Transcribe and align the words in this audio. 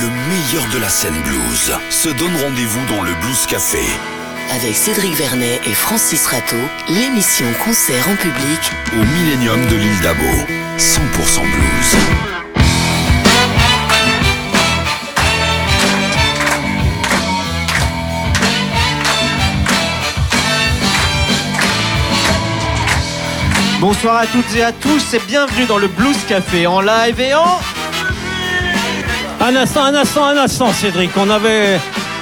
Le 0.00 0.08
meilleur 0.28 0.68
de 0.72 0.78
la 0.78 0.88
scène 0.88 1.14
blues 1.22 1.72
se 1.88 2.08
donne 2.08 2.34
rendez-vous 2.42 2.84
dans 2.86 3.02
le 3.02 3.12
Blues 3.20 3.46
Café. 3.46 3.78
Avec 4.50 4.74
Cédric 4.74 5.14
Vernet 5.14 5.60
et 5.66 5.72
Francis 5.72 6.26
Rateau, 6.26 6.56
l'émission 6.88 7.46
concert 7.64 8.08
en 8.08 8.16
public 8.16 8.72
au 8.92 9.04
Millennium 9.04 9.64
de 9.68 9.76
l'île 9.76 10.00
d'Abo. 10.00 10.24
100% 10.78 11.42
blues. 11.42 11.96
Bonsoir 23.78 24.16
à 24.16 24.26
toutes 24.26 24.56
et 24.56 24.62
à 24.64 24.72
tous 24.72 25.14
et 25.14 25.20
bienvenue 25.28 25.66
dans 25.66 25.78
le 25.78 25.86
Blues 25.86 26.18
Café 26.26 26.66
en 26.66 26.80
live 26.80 27.20
et 27.20 27.34
en... 27.34 27.60
Un 29.46 29.56
instant, 29.56 29.84
un 29.84 29.94
instant, 29.94 30.24
un 30.24 30.38
instant, 30.38 30.72
Cédric. 30.72 31.10
On 31.18 31.28
avait, 31.28 31.78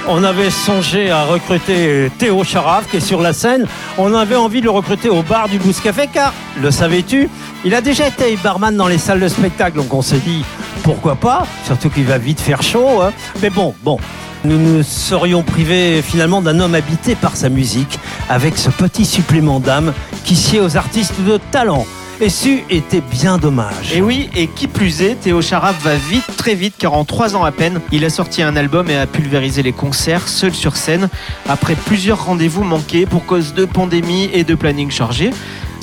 on 0.09 0.25
avait 0.25 0.49
songé 0.49 1.09
à 1.09 1.23
recruter 1.23 2.11
Théo 2.17 2.43
Charaf, 2.43 2.89
qui 2.91 2.97
est 2.97 2.99
sur 2.99 3.21
la 3.21 3.31
scène. 3.31 3.65
On 3.97 4.13
avait 4.13 4.35
envie 4.35 4.59
de 4.59 4.65
le 4.65 4.71
recruter 4.71 5.07
au 5.07 5.23
bar 5.23 5.47
du 5.47 5.57
Blues 5.57 5.79
Café, 5.79 6.09
car, 6.11 6.33
le 6.61 6.69
savais-tu, 6.69 7.29
il 7.63 7.73
a 7.75 7.79
déjà 7.79 8.09
été 8.09 8.37
barman 8.43 8.75
dans 8.75 8.89
les 8.89 8.97
salles 8.97 9.21
de 9.21 9.29
spectacle. 9.29 9.77
Donc 9.77 9.93
on 9.93 10.01
s'est 10.01 10.19
dit, 10.19 10.43
pourquoi 10.83 11.15
pas? 11.15 11.47
Surtout 11.65 11.89
qu'il 11.89 12.03
va 12.03 12.17
vite 12.17 12.41
faire 12.41 12.61
chaud. 12.61 13.01
Hein. 13.01 13.13
Mais 13.41 13.49
bon, 13.49 13.73
bon. 13.83 13.97
Nous 14.43 14.57
nous 14.57 14.83
serions 14.83 15.43
privés 15.43 16.01
finalement 16.01 16.41
d'un 16.41 16.59
homme 16.59 16.75
habité 16.75 17.15
par 17.15 17.37
sa 17.37 17.47
musique, 17.47 17.99
avec 18.27 18.57
ce 18.57 18.69
petit 18.69 19.05
supplément 19.05 19.61
d'âme 19.61 19.93
qui 20.25 20.35
sied 20.35 20.59
aux 20.59 20.75
artistes 20.75 21.21
de 21.25 21.39
talent. 21.51 21.85
Et 22.21 22.29
ce 22.29 22.49
était 22.69 23.01
bien 23.01 23.37
dommage. 23.37 23.91
Et 23.93 24.01
oui, 24.01 24.29
et 24.35 24.47
qui 24.47 24.67
plus 24.67 25.01
est, 25.01 25.15
Théo 25.15 25.41
Charaf 25.41 25.81
va 25.83 25.95
vite, 25.95 26.23
très 26.37 26.53
vite, 26.53 26.75
car 26.77 26.93
en 26.93 27.05
trois 27.05 27.35
ans 27.35 27.43
à 27.43 27.51
peine, 27.51 27.81
il 27.91 28.05
a 28.05 28.09
sorti 28.09 28.43
un 28.43 28.55
album 28.55 28.89
et 28.89 28.95
a 28.95 29.07
pulvérisé 29.07 29.63
les 29.63 29.71
concerts 29.71 30.27
seul 30.27 30.53
sur 30.53 30.75
scène, 30.75 31.09
après 31.49 31.75
plusieurs 31.75 32.23
rendez-vous 32.25 32.63
manqués 32.63 33.05
pour 33.05 33.25
cause 33.25 33.53
de 33.53 33.65
pandémie 33.65 34.29
et 34.31 34.43
de 34.43 34.55
planning 34.55 34.91
chargé. 34.91 35.31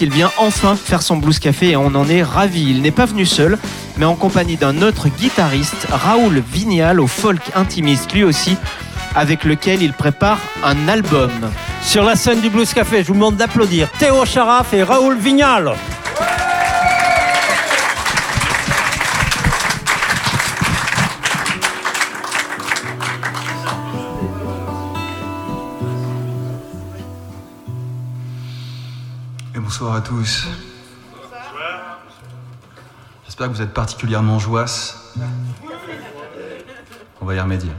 Il 0.01 0.11
vient 0.11 0.31
enfin 0.39 0.77
faire 0.77 1.03
son 1.03 1.19
blues 1.19 1.39
café 1.39 1.71
et 1.71 1.77
on 1.77 1.95
en 1.95 2.09
est 2.09 2.23
ravi. 2.23 2.71
Il 2.71 2.81
n'est 2.81 2.91
pas 2.91 3.05
venu 3.05 3.27
seul, 3.27 3.59
mais 3.99 4.07
en 4.07 4.15
compagnie 4.15 4.57
d'un 4.57 4.81
autre 4.81 5.09
guitariste, 5.09 5.89
Raoul 5.91 6.43
Vignal, 6.53 7.01
au 7.01 7.07
folk 7.07 7.43
intimiste 7.55 8.13
lui 8.13 8.25
aussi, 8.25 8.57
avec 9.15 9.45
lequel 9.45 9.83
il 9.83 9.93
prépare 9.93 10.39
un 10.65 10.89
album. 10.89 11.31
Sur 11.83 12.05
la 12.05 12.17
scène 12.17 12.41
du 12.41 12.49
Blues 12.49 12.73
Café, 12.73 13.03
je 13.03 13.09
vous 13.09 13.15
demande 13.15 13.37
d'applaudir 13.37 13.91
Théo 13.99 14.25
Charaf 14.25 14.73
et 14.73 14.85
Raoul 14.85 15.19
Vignal. 15.19 15.75
Bonsoir 29.81 29.97
à 29.97 30.03
tous. 30.03 30.47
J'espère 33.25 33.49
que 33.49 33.53
vous 33.55 33.63
êtes 33.63 33.73
particulièrement 33.73 34.39
joyeux. 34.39 34.67
On 37.23 37.25
va 37.25 37.35
y 37.35 37.41
remédier. 37.41 37.71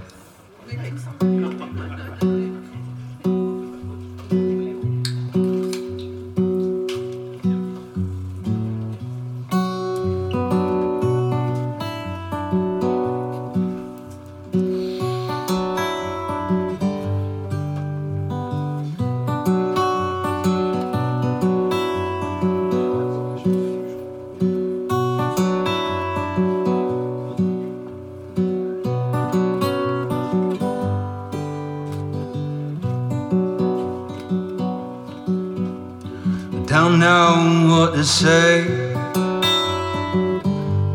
Say. 38.22 38.68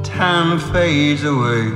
Time 0.05 0.61
fades 0.71 1.25
away. 1.25 1.76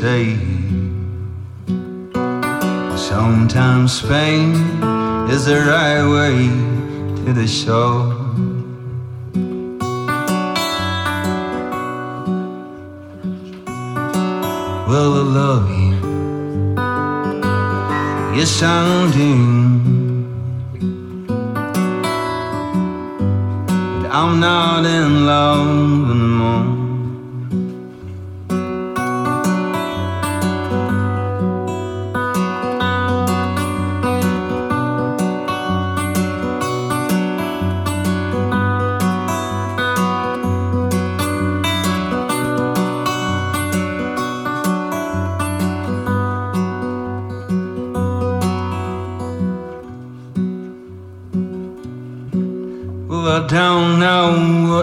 Safe. 0.00 0.40
Sometimes 2.96 4.00
Spain 4.00 4.54
is 5.28 5.44
the 5.44 5.60
right 5.72 6.04
way 6.16 6.36
to 7.20 7.32
the 7.34 7.46
shore. 7.46 8.08
Well, 14.88 15.12
I 15.20 15.24
love 15.40 15.68
you. 15.82 15.94
Yes, 18.38 18.62
I 18.62 19.10
do. 19.12 19.32
I'm 24.10 24.40
not 24.40 24.86
in 24.86 25.26
love 25.26 26.10
anymore. 26.10 26.69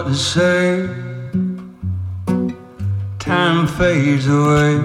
To 0.08 0.14
say. 0.14 0.88
Time 3.18 3.66
fades 3.66 4.26
away. 4.26 4.76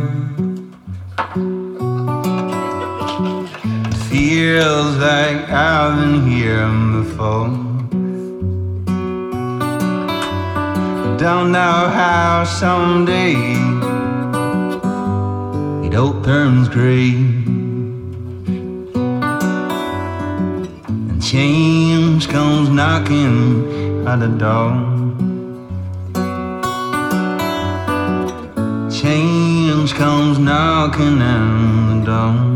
It 3.88 3.98
feels 4.10 4.98
like 4.98 5.50
I've 5.50 5.96
been 6.00 6.28
here 6.30 6.68
before. 6.98 7.48
Don't 11.18 11.54
know 11.54 11.80
how 12.00 12.44
someday 12.44 13.36
it 15.88 15.96
all 15.96 16.22
turns 16.22 16.68
grey. 16.68 17.12
And 21.12 21.24
change 21.24 22.28
comes 22.28 22.68
knocking 22.68 24.06
at 24.06 24.18
the 24.18 24.28
door. 24.28 24.83
Comes 30.34 30.46
knocking 30.46 31.22
at 31.22 32.00
the 32.00 32.06
door. 32.06 32.53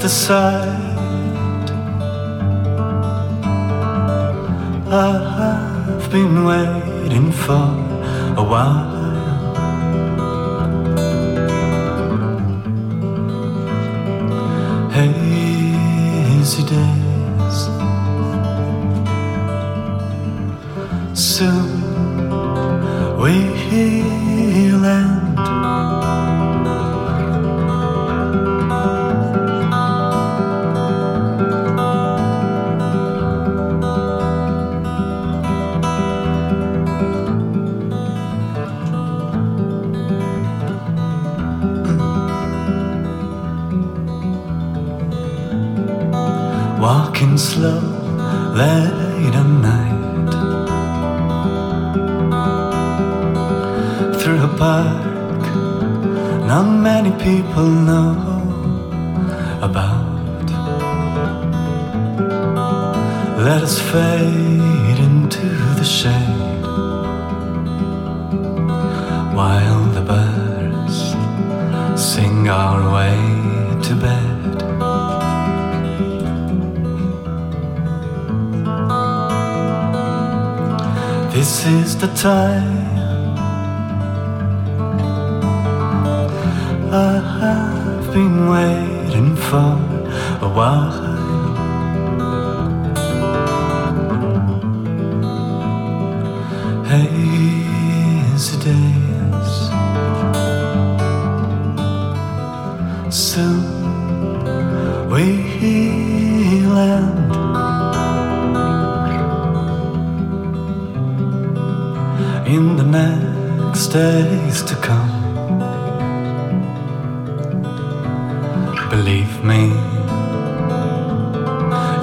The 0.00 0.08
sight 0.08 1.70
I've 4.90 6.10
been 6.12 6.44
waiting 6.44 7.32
for 7.32 7.66
a 8.36 8.44
while. 8.44 8.97
This 81.58 81.66
is 81.66 81.96
the 81.96 82.06
time 82.14 82.77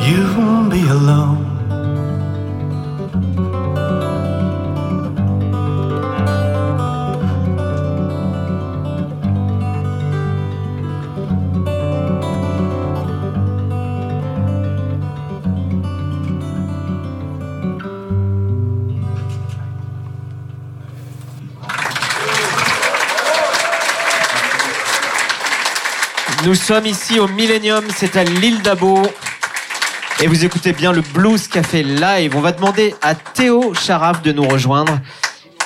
you 0.08 0.24
won't 0.38 0.70
be 0.70 0.82
alone. 0.82 1.56
Nous 26.46 26.54
sommes 26.54 26.86
ici 26.86 27.20
au 27.20 27.28
Millennium, 27.28 27.86
c'est 27.96 28.16
à 28.18 28.24
l'île 28.24 28.62
d'Abo. 28.62 29.02
Et 30.22 30.28
vous 30.28 30.46
écoutez 30.46 30.72
bien 30.72 30.94
le 30.94 31.02
Blues 31.02 31.48
Café 31.50 31.84
Live. 31.84 32.36
On 32.38 32.40
va 32.40 32.54
demander 32.54 32.96
à 33.02 33.16
Théo 33.16 33.74
Charaf 33.74 34.22
de 34.22 34.32
nous 34.32 34.48
rejoindre. 34.48 35.00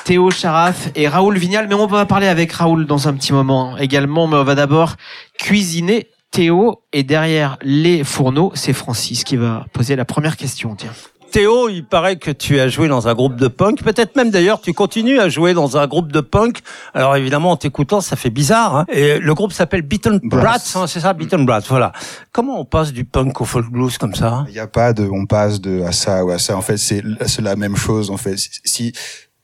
Théo 0.06 0.32
Charaf 0.32 0.89
et 0.96 1.08
Raoul 1.08 1.38
Vignal, 1.38 1.68
mais 1.68 1.75
on 1.75 1.86
va 1.86 2.08
parler 2.08 2.27
avec 2.27 2.51
Raoul 2.53 2.88
dans 2.88 3.08
un 3.08 3.13
petit 3.13 3.32
moment 3.32 3.77
également, 3.77 4.25
mais 4.25 4.38
on 4.38 4.44
va 4.44 4.56
d'abord 4.56 4.96
cuisiner 5.38 6.08
Théo 6.32 6.82
et 6.94 7.03
derrière 7.03 7.58
les 7.62 8.03
fourneaux, 8.03 8.51
c'est 8.56 8.74
Francis 8.74 9.24
qui 9.24 9.36
va 9.36 9.65
poser 9.72 9.96
la 9.96 10.06
première 10.06 10.36
question. 10.36 10.75
Tiens. 10.75 10.94
Théo, 11.31 11.69
il 11.69 11.86
paraît 11.86 12.17
que 12.17 12.31
tu 12.31 12.59
as 12.59 12.67
joué 12.67 12.88
dans 12.88 13.07
un 13.07 13.13
groupe 13.13 13.36
de 13.36 13.48
punk. 13.48 13.83
Peut-être 13.83 14.15
même 14.15 14.31
d'ailleurs, 14.31 14.62
tu 14.62 14.74
continues 14.74 15.19
à 15.19 15.29
jouer 15.29 15.53
dans 15.53 15.77
un 15.77 15.88
groupe 15.88 16.12
de 16.12 16.21
punk. 16.21 16.59
Alors 16.93 17.15
évidemment, 17.15 17.51
en 17.51 17.57
t'écoutant, 17.57 18.01
ça 18.01 18.15
fait 18.15 18.29
bizarre. 18.29 18.75
Hein. 18.75 18.86
Et 18.91 19.19
le 19.19 19.33
groupe 19.33 19.53
s'appelle 19.53 19.81
Beaten 19.83 20.19
Brats, 20.24 20.57
hein, 20.75 20.88
c'est 20.88 21.00
ça, 21.00 21.13
Beaten 21.13 21.45
Brats. 21.45 21.62
Voilà. 21.67 21.91
Comment 22.31 22.59
on 22.59 22.65
passe 22.65 22.91
du 22.93 23.05
punk 23.05 23.39
au 23.41 23.45
folk 23.45 23.69
blues 23.71 23.98
comme 23.98 24.15
ça 24.15 24.45
Il 24.48 24.53
n'y 24.53 24.59
a 24.59 24.67
pas 24.67 24.93
de, 24.93 25.07
on 25.09 25.25
passe 25.25 25.62
de 25.62 25.83
à 25.83 25.91
ça 25.91 26.25
ou 26.25 26.31
à 26.31 26.39
ça. 26.39 26.57
En 26.57 26.62
fait, 26.62 26.77
c'est 26.77 27.03
c'est 27.25 27.41
la 27.41 27.55
même 27.55 27.75
chose. 27.75 28.09
En 28.12 28.17
fait, 28.17 28.36
si 28.63 28.93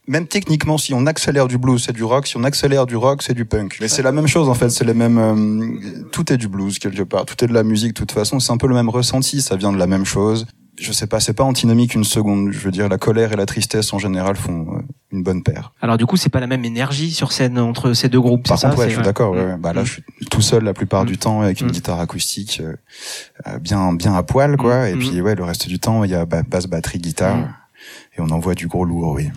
même 0.08 0.26
techniquement, 0.26 0.78
si 0.78 0.94
on 0.94 1.06
accélère 1.06 1.48
du 1.48 1.58
blues, 1.58 1.82
c'est 1.84 1.92
du 1.92 2.04
rock. 2.04 2.26
Si 2.26 2.36
on 2.36 2.44
accélère 2.44 2.86
du 2.86 2.96
rock, 2.96 3.22
c'est 3.22 3.34
du 3.34 3.44
punk. 3.44 3.78
Mais 3.80 3.88
c'est 3.88 4.02
la 4.02 4.12
même 4.12 4.28
chose 4.28 4.48
en 4.48 4.54
fait. 4.54 4.70
C'est 4.70 4.84
les 4.84 4.94
mêmes. 4.94 5.18
euh, 5.18 6.04
tout 6.12 6.32
est 6.32 6.36
du 6.36 6.48
blues 6.48 6.78
quelque 6.78 7.02
part. 7.02 7.24
Tout 7.26 7.44
est 7.44 7.48
de 7.48 7.54
la 7.54 7.62
musique. 7.64 7.94
De 7.94 7.98
toute 7.98 8.12
façon, 8.12 8.38
c'est 8.40 8.52
un 8.52 8.56
peu 8.56 8.68
le 8.68 8.74
même 8.74 8.88
ressenti. 8.88 9.42
Ça 9.42 9.56
vient 9.56 9.72
de 9.72 9.78
la 9.78 9.86
même 9.86 10.04
chose. 10.04 10.46
Je 10.78 10.92
sais 10.92 11.06
pas. 11.06 11.20
C'est 11.20 11.32
pas 11.32 11.44
antinomique 11.44 11.94
une 11.94 12.04
seconde. 12.04 12.52
Je 12.52 12.58
veux 12.58 12.70
dire, 12.70 12.88
la 12.88 12.98
colère 12.98 13.32
et 13.32 13.36
la 13.36 13.46
tristesse 13.46 13.92
en 13.92 13.98
général 13.98 14.36
font 14.36 14.66
euh, 14.76 14.80
une 15.12 15.22
bonne 15.22 15.42
paire. 15.42 15.72
Alors 15.80 15.96
du 15.96 16.04
coup, 16.06 16.16
c'est 16.16 16.28
pas 16.28 16.40
la 16.40 16.46
même 16.46 16.64
énergie 16.64 17.10
sur 17.12 17.32
scène 17.32 17.58
entre 17.58 17.92
ces 17.94 18.08
deux 18.08 18.20
groupes. 18.20 18.46
Par 18.46 18.60
contre, 18.60 18.74
ça 18.74 18.78
ouais, 18.80 18.88
je 18.90 18.94
suis 18.94 19.02
d'accord. 19.02 19.32
ouais, 19.32 19.44
ouais. 19.44 19.56
Bah 19.58 19.72
là, 19.72 19.82
Mm. 19.82 19.86
je 19.86 19.92
suis 19.92 20.02
tout 20.30 20.42
seul 20.42 20.64
la 20.64 20.74
plupart 20.74 21.04
Mm. 21.04 21.06
du 21.06 21.18
temps 21.18 21.40
avec 21.40 21.60
une 21.60 21.68
Mm. 21.68 21.72
guitare 21.72 22.00
acoustique, 22.00 22.60
euh, 22.62 22.76
euh, 23.46 23.58
bien 23.58 23.92
bien 23.94 24.14
à 24.14 24.22
poil, 24.22 24.56
quoi. 24.56 24.84
Mm. 24.84 24.94
Et 24.94 24.96
puis 24.96 25.20
ouais, 25.20 25.34
le 25.34 25.44
reste 25.44 25.66
du 25.68 25.78
temps, 25.78 26.04
il 26.04 26.10
y 26.10 26.14
a 26.14 26.26
ba- 26.26 26.42
basse, 26.42 26.66
batterie, 26.66 26.98
guitare, 26.98 27.36
Mm. 27.36 27.48
et 28.18 28.20
on 28.20 28.28
envoie 28.30 28.54
du 28.54 28.66
gros 28.68 28.84
lourd, 28.84 29.12
oui. 29.12 29.30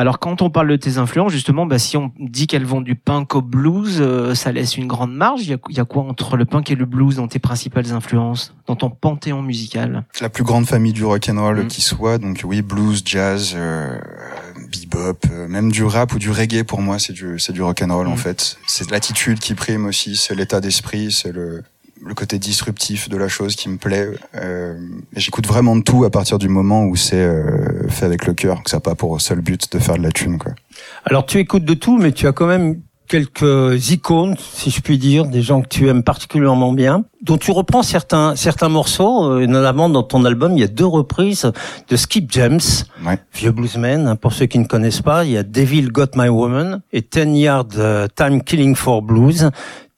Alors 0.00 0.18
quand 0.18 0.40
on 0.40 0.48
parle 0.48 0.68
de 0.68 0.76
tes 0.76 0.96
influences, 0.96 1.30
justement, 1.32 1.66
bah, 1.66 1.78
si 1.78 1.98
on 1.98 2.10
dit 2.18 2.46
qu'elles 2.46 2.64
vont 2.64 2.80
du 2.80 2.94
punk 2.94 3.34
au 3.34 3.42
blues, 3.42 3.98
euh, 4.00 4.34
ça 4.34 4.50
laisse 4.50 4.78
une 4.78 4.86
grande 4.86 5.14
marge. 5.14 5.42
Il 5.42 5.50
y, 5.50 5.52
a, 5.52 5.58
il 5.68 5.76
y 5.76 5.80
a 5.80 5.84
quoi 5.84 6.04
entre 6.04 6.38
le 6.38 6.46
punk 6.46 6.70
et 6.70 6.74
le 6.74 6.86
blues 6.86 7.16
dans 7.16 7.28
tes 7.28 7.38
principales 7.38 7.92
influences, 7.92 8.54
dans 8.66 8.76
ton 8.76 8.88
panthéon 8.88 9.42
musical? 9.42 10.04
La 10.22 10.30
plus 10.30 10.42
grande 10.42 10.64
famille 10.66 10.94
du 10.94 11.04
rock 11.04 11.28
and 11.28 11.38
roll 11.38 11.64
Mm. 11.64 11.66
qui 11.68 11.82
soit, 11.82 12.16
donc 12.16 12.40
oui, 12.44 12.62
blues, 12.62 13.02
jazz, 13.04 13.52
euh, 13.54 13.98
bebop, 14.72 15.18
euh, 15.30 15.48
même 15.48 15.70
du 15.70 15.84
rap 15.84 16.14
ou 16.14 16.18
du 16.18 16.30
reggae 16.30 16.62
pour 16.64 16.80
moi, 16.80 16.98
c'est 16.98 17.12
du 17.12 17.38
c'est 17.38 17.52
du 17.52 17.60
rock 17.62 17.82
and 17.82 17.94
roll 17.94 18.06
en 18.06 18.14
Mm. 18.14 18.16
fait. 18.16 18.56
C'est 18.66 18.90
l'attitude 18.90 19.38
qui 19.38 19.54
prime 19.54 19.84
aussi, 19.84 20.16
c'est 20.16 20.34
l'état 20.34 20.60
d'esprit, 20.62 21.12
c'est 21.12 21.32
le 21.32 21.62
le 22.10 22.14
côté 22.16 22.38
disruptif 22.40 23.08
de 23.08 23.16
la 23.16 23.28
chose 23.28 23.54
qui 23.54 23.68
me 23.68 23.76
plaît. 23.78 24.08
Euh, 24.34 24.76
j'écoute 25.16 25.46
vraiment 25.46 25.76
de 25.76 25.82
tout 25.82 26.04
à 26.04 26.10
partir 26.10 26.38
du 26.38 26.48
moment 26.48 26.84
où 26.84 26.96
c'est 26.96 27.14
euh, 27.22 27.88
fait 27.88 28.04
avec 28.04 28.26
le 28.26 28.34
cœur, 28.34 28.62
que 28.64 28.68
ça 28.70 28.78
n'a 28.78 28.80
pas 28.80 28.96
pour 28.96 29.18
seul 29.20 29.40
but 29.40 29.72
de 29.72 29.78
faire 29.78 29.96
de 29.96 30.02
la 30.02 30.10
thune, 30.10 30.36
quoi. 30.36 30.52
Alors 31.04 31.24
tu 31.24 31.38
écoutes 31.38 31.64
de 31.64 31.74
tout, 31.74 31.98
mais 31.98 32.10
tu 32.10 32.26
as 32.26 32.32
quand 32.32 32.48
même 32.48 32.80
quelques 33.06 33.90
icônes, 33.90 34.36
si 34.38 34.70
je 34.70 34.80
puis 34.80 34.98
dire, 34.98 35.26
des 35.26 35.42
gens 35.42 35.62
que 35.62 35.68
tu 35.68 35.88
aimes 35.88 36.02
particulièrement 36.02 36.72
bien, 36.72 37.04
dont 37.22 37.38
tu 37.38 37.50
reprends 37.52 37.82
certains 37.84 38.34
certains 38.36 38.68
morceaux. 38.68 39.30
euh, 39.30 39.46
notamment 39.46 39.88
dans 39.88 40.02
ton 40.02 40.24
album, 40.24 40.52
il 40.56 40.60
y 40.60 40.64
a 40.64 40.68
deux 40.68 40.86
reprises 40.86 41.50
de 41.88 41.96
Skip 41.96 42.30
James, 42.32 42.60
Ouais. 43.06 43.18
vieux 43.34 43.52
bluesman. 43.52 44.06
hein, 44.08 44.16
pour 44.16 44.32
ceux 44.32 44.46
qui 44.46 44.58
ne 44.58 44.64
connaissent 44.66 45.02
pas, 45.02 45.24
il 45.24 45.30
y 45.32 45.36
a 45.38 45.42
Devil 45.44 45.88
Got 45.92 46.10
My 46.16 46.28
Woman 46.28 46.80
et 46.92 47.02
Ten 47.02 47.36
Yard 47.36 47.74
euh, 47.78 48.08
Time 48.16 48.42
Killing 48.42 48.74
for 48.74 49.00
Blues. 49.02 49.50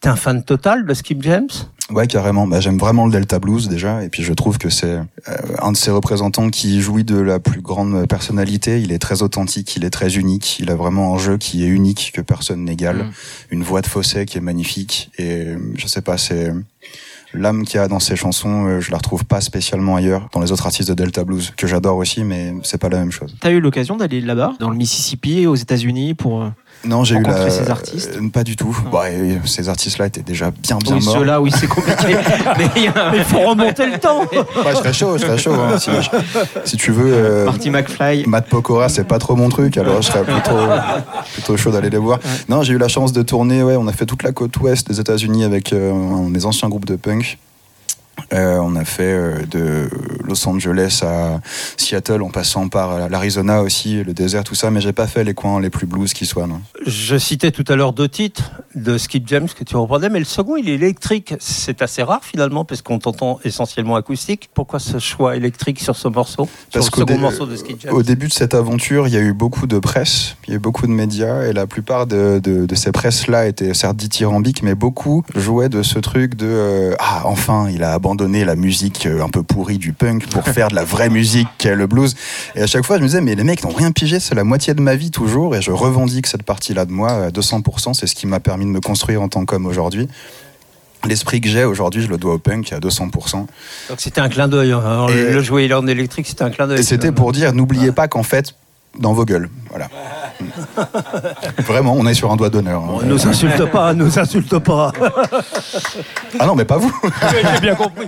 T'es 0.03 0.09
un 0.09 0.17
fan 0.17 0.43
total 0.43 0.85
de 0.85 0.95
Skip 0.95 1.23
James? 1.23 1.49
Ouais, 1.91 2.09
carrément. 2.09 2.49
Bah, 2.49 2.59
j'aime 2.59 2.77
vraiment 2.77 3.07
le 3.07 3.13
Delta 3.13 3.39
Blues 3.39 3.69
déjà, 3.69 4.03
et 4.03 4.09
puis 4.09 4.25
je 4.25 4.33
trouve 4.33 4.59
que 4.59 4.69
c'est 4.69 4.97
euh, 4.97 5.03
un 5.61 5.71
de 5.71 5.77
ces 5.77 5.93
représentants 5.93 6.51
qui 6.51 6.81
jouit 6.81 7.05
de 7.05 7.17
la 7.17 7.39
plus 7.39 7.61
grande 7.61 8.09
personnalité. 8.09 8.81
Il 8.81 8.91
est 8.91 8.99
très 8.99 9.23
authentique, 9.23 9.77
il 9.77 9.85
est 9.85 9.91
très 9.91 10.17
unique. 10.17 10.59
Il 10.59 10.73
a 10.73 10.75
vraiment 10.75 11.15
un 11.15 11.19
jeu 11.19 11.39
qui 11.39 11.63
est 11.63 11.69
unique 11.69 12.11
que 12.17 12.21
personne 12.21 12.65
n'égale. 12.65 12.97
Mm. 12.97 13.13
Une 13.53 13.63
voix 13.63 13.81
de 13.81 13.87
fausset 13.87 14.27
qui 14.27 14.39
est 14.39 14.43
magnifique, 14.43 15.13
et 15.19 15.55
je 15.77 15.87
sais 15.87 16.03
pas, 16.03 16.19
c'est 16.19 16.53
l'âme 17.33 17.65
qu'il 17.65 17.77
y 17.77 17.79
a 17.79 17.87
dans 17.87 18.01
ses 18.01 18.17
chansons. 18.17 18.67
euh, 18.67 18.81
je 18.81 18.91
la 18.91 18.97
retrouve 18.97 19.25
pas 19.25 19.41
spécialement 19.41 19.95
ailleurs 19.95 20.29
dans 20.33 20.41
les 20.41 20.51
autres 20.51 20.67
artistes 20.67 20.89
de 20.89 20.95
Delta 20.95 21.25
Blues 21.25 21.53
que 21.57 21.69
j'adore 21.69 21.97
aussi, 21.97 22.25
mais 22.25 22.55
c'est 22.65 22.79
pas 22.79 22.89
la 22.89 22.99
même 22.99 23.13
chose. 23.13 23.37
T'as 23.41 23.53
eu 23.53 23.61
l'occasion 23.61 23.97
d'aller 23.97 24.21
là-bas, 24.21 24.55
dans 24.59 24.71
le 24.71 24.77
Mississippi, 24.77 25.47
aux 25.47 25.55
États-Unis, 25.55 26.15
pour 26.15 26.43
euh, 26.43 26.49
Non, 26.85 27.05
j'ai 27.05 27.15
eu 27.17 27.23
la 27.23 27.49
ces 27.49 27.71
artistes 27.71 28.19
euh, 28.21 28.29
pas 28.29 28.43
du 28.45 28.57
tout. 28.57 28.77
Non. 28.85 28.91
Bah, 28.91 29.05
ces 29.45 29.69
artistes-là 29.69 30.07
étaient 30.07 30.23
déjà 30.23 30.51
bien 30.51 30.79
bien 30.79 30.97
oui, 30.97 31.05
morts. 31.05 31.15
ceux-là, 31.19 31.41
oui, 31.41 31.51
c'est 31.55 31.67
compliqué. 31.69 32.17
Mais 32.59 32.69
il 33.17 33.25
faut 33.25 33.41
remonter 33.41 33.87
le 33.87 33.99
temps. 33.99 34.21
Ouais, 34.23 34.45
je 34.73 34.77
serais 34.77 34.93
chaud, 34.93 35.17
je 35.17 35.23
serais 35.23 35.39
chaud. 35.39 35.55
hein. 35.55 35.79
Si, 35.79 35.91
si 36.65 36.77
tu 36.77 36.91
veux. 36.91 37.13
euh, 37.13 37.45
Marty 37.45 37.71
McFly. 37.71 38.25
Matt 38.27 38.49
Pokora, 38.49 38.89
c'est 38.89 39.05
pas 39.05 39.19
trop 39.19 39.37
mon 39.37 39.49
truc, 39.49 39.77
alors 39.77 40.03
je 40.03 40.09
serais 40.09 40.25
plutôt, 40.25 40.59
plutôt 41.35 41.57
chaud 41.57 41.71
d'aller 41.71 41.91
les 41.91 41.99
voir. 41.99 42.19
Non, 42.49 42.63
j'ai 42.63 42.73
eu 42.75 42.79
la 42.79 42.89
chance 42.89 43.13
de 43.13 43.23
tourner, 43.23 43.63
ouais, 43.63 43.77
on 43.77 43.87
a 43.87 43.93
fait 43.93 44.07
toute 44.07 44.23
la 44.25 44.33
côte 44.33 44.57
ouest 44.59 44.89
des 44.89 44.99
États-Unis 45.01 45.45
avec 45.45 45.73
euh, 45.73 45.93
un- 45.93 46.29
mes 46.29 46.45
anciens 46.47 46.69
groupes 46.69 46.85
de 46.87 46.97
punk. 46.97 47.39
Euh, 48.33 48.59
on 48.63 48.77
a 48.77 48.85
fait 48.85 49.03
euh, 49.13 49.43
de 49.51 49.89
Los 50.25 50.47
Angeles 50.49 51.01
à 51.03 51.41
Seattle 51.77 52.23
en 52.23 52.31
passant 52.31 52.69
par 52.69 52.91
euh, 52.93 53.09
l'Arizona 53.09 53.63
aussi, 53.63 54.03
le 54.05 54.15
désert, 54.15 54.45
tout 54.45 54.55
ça, 54.55 54.71
mais 54.71 54.81
j'ai 54.81 54.93
pas 54.93 55.07
fait 55.07 55.25
les 55.25 55.35
coins 55.35 55.61
les 55.61 55.71
plus 55.71 55.87
blues 55.87 56.13
qui 56.13 56.25
soient. 56.25 56.47
Non. 56.47 56.61
Je 56.87 57.17
citais 57.19 57.51
tout 57.51 57.65
à 57.69 57.77
l'heure 57.77 57.93
deux 57.93 58.09
titres 58.09 58.53
de 58.75 58.97
Skip 58.97 59.29
James 59.29 59.49
que 59.49 59.65
tu 59.65 59.77
reprenais, 59.77 60.09
mais 60.09 60.19
le 60.19 60.25
second, 60.25 60.57
il 60.57 60.69
est 60.69 60.75
électrique. 60.75 61.35
C'est 61.41 61.83
assez 61.83 62.03
rare 62.03 62.21
finalement, 62.23 62.65
parce 62.65 62.81
qu'on 62.83 62.99
t'entend 62.99 63.39
essentiellement 63.45 63.97
acoustique. 63.97 64.49
Pourquoi 64.55 64.79
ce 64.79 64.99
choix 64.99 65.37
électrique 65.37 65.81
sur 65.81 65.97
ce 65.97 66.09
morceau 66.09 66.49
Parce 66.73 66.89
qu'au 66.91 67.01
second 67.01 67.15
dé- 67.15 67.21
morceau 67.21 67.47
de 67.47 67.57
Skip 67.57 67.81
James? 67.83 67.93
Au 67.93 68.03
début 68.03 68.29
de 68.29 68.33
cette 68.33 68.55
aventure, 68.55 69.09
il 69.09 69.15
y 69.15 69.17
a 69.19 69.21
eu 69.21 69.33
beaucoup 69.35 69.67
de 69.67 69.79
presse, 69.79 70.37
il 70.47 70.51
y 70.51 70.53
a 70.55 70.57
eu 70.57 70.61
beaucoup 70.61 70.87
de 70.87 70.93
médias, 70.93 71.43
et 71.45 71.53
la 71.53 71.67
plupart 71.67 72.07
de, 72.07 72.41
de- 72.43 72.65
de 72.67 72.75
ces 72.75 72.93
presses-là 72.93 73.47
étaient 73.47 73.75
certes 73.75 73.97
dithyrambiques, 73.97 74.63
mais 74.63 74.75
beaucoup 74.75 75.23
jouaient 75.35 75.69
de 75.69 75.83
ce 75.83 75.99
truc 75.99 76.35
de 76.35 76.47
euh, 76.49 76.95
ah 76.99 77.23
enfin, 77.25 77.69
il 77.71 77.83
a 77.83 77.93
abandonné 78.03 78.45
la 78.45 78.57
musique 78.57 79.07
euh, 79.07 79.23
un 79.23 79.29
peu 79.29 79.45
pourrie 79.45 79.79
du 79.79 79.93
punk 79.93 80.27
pour 80.27 80.43
faire 80.49 80.69
de 80.69 80.75
la 80.75 80.83
vraie 80.83 81.09
musique 81.21 81.47
qu'est 81.57 81.77
le 81.77 81.87
blues. 81.87 82.17
Et 82.57 82.63
à 82.63 82.67
chaque 82.67 82.85
fois, 82.85 82.97
je 82.97 83.03
me 83.03 83.07
disais 83.07 83.21
mais 83.21 83.37
les 83.37 83.45
mecs 83.45 83.63
n'ont 83.63 83.71
rien 83.71 83.93
pigé, 83.93 84.19
c'est 84.19 84.35
la 84.35 84.43
moitié 84.43 84.75
de 84.75 84.81
ma 84.81 84.97
vie 84.97 85.13
toujours, 85.13 85.55
et 85.55 85.63
je 85.63 85.71
revendique 85.71 86.27
cette 86.27 86.43
partie-là 86.43 86.85
de 86.85 86.91
moi 86.91 87.11
à 87.27 87.31
200%. 87.31 87.95
C'est 87.95 88.09
ce 88.09 88.17
qui 88.17 88.27
m'a 88.27 88.41
permis 88.41 88.65
de 88.65 88.71
me 88.71 88.81
construire 88.81 89.23
en 89.23 89.29
tant 89.29 89.45
qu'homme 89.45 89.67
aujourd'hui. 89.67 90.09
L'esprit 91.05 91.41
que 91.41 91.49
j'ai 91.49 91.63
aujourd'hui, 91.65 92.03
je 92.03 92.09
le 92.09 92.17
dois 92.17 92.35
au 92.35 92.39
punk 92.39 92.73
à 92.73 92.81
200%. 92.81 93.11
Donc 93.37 93.47
c'était 93.99 94.21
un 94.21 94.29
clin 94.29 94.49
d'œil. 94.49 94.73
hein. 94.73 95.07
Le 95.09 95.41
jouet 95.41 95.73
en 95.73 95.87
électrique, 95.87 96.27
c'était 96.27 96.43
un 96.43 96.51
clin 96.51 96.67
d'œil. 96.67 96.81
Et 96.81 96.83
c'était 96.83 97.13
pour 97.13 97.31
dire, 97.31 97.53
n'oubliez 97.53 97.93
pas 97.93 98.09
qu'en 98.09 98.23
fait, 98.25 98.55
dans 98.99 99.13
vos 99.13 99.25
gueules. 99.25 99.49
Voilà. 99.71 99.89
Vraiment, 101.67 101.95
on 101.97 102.07
est 102.07 102.15
sur 102.15 102.31
un 102.31 102.37
doigt 102.37 102.51
d'honneur. 102.51 102.83
hein. 102.83 102.87
Bon, 103.01 103.03
nous 103.07 103.27
insulte 103.27 103.65
pas, 103.71 103.95
nous 103.95 104.19
insulte 104.19 104.59
pas. 104.59 104.93
Ah 106.41 106.47
non, 106.47 106.55
mais 106.55 106.65
pas 106.65 106.79
vous. 106.79 106.93
J'ai 107.55 107.61
bien 107.61 107.75
compris. 107.75 108.07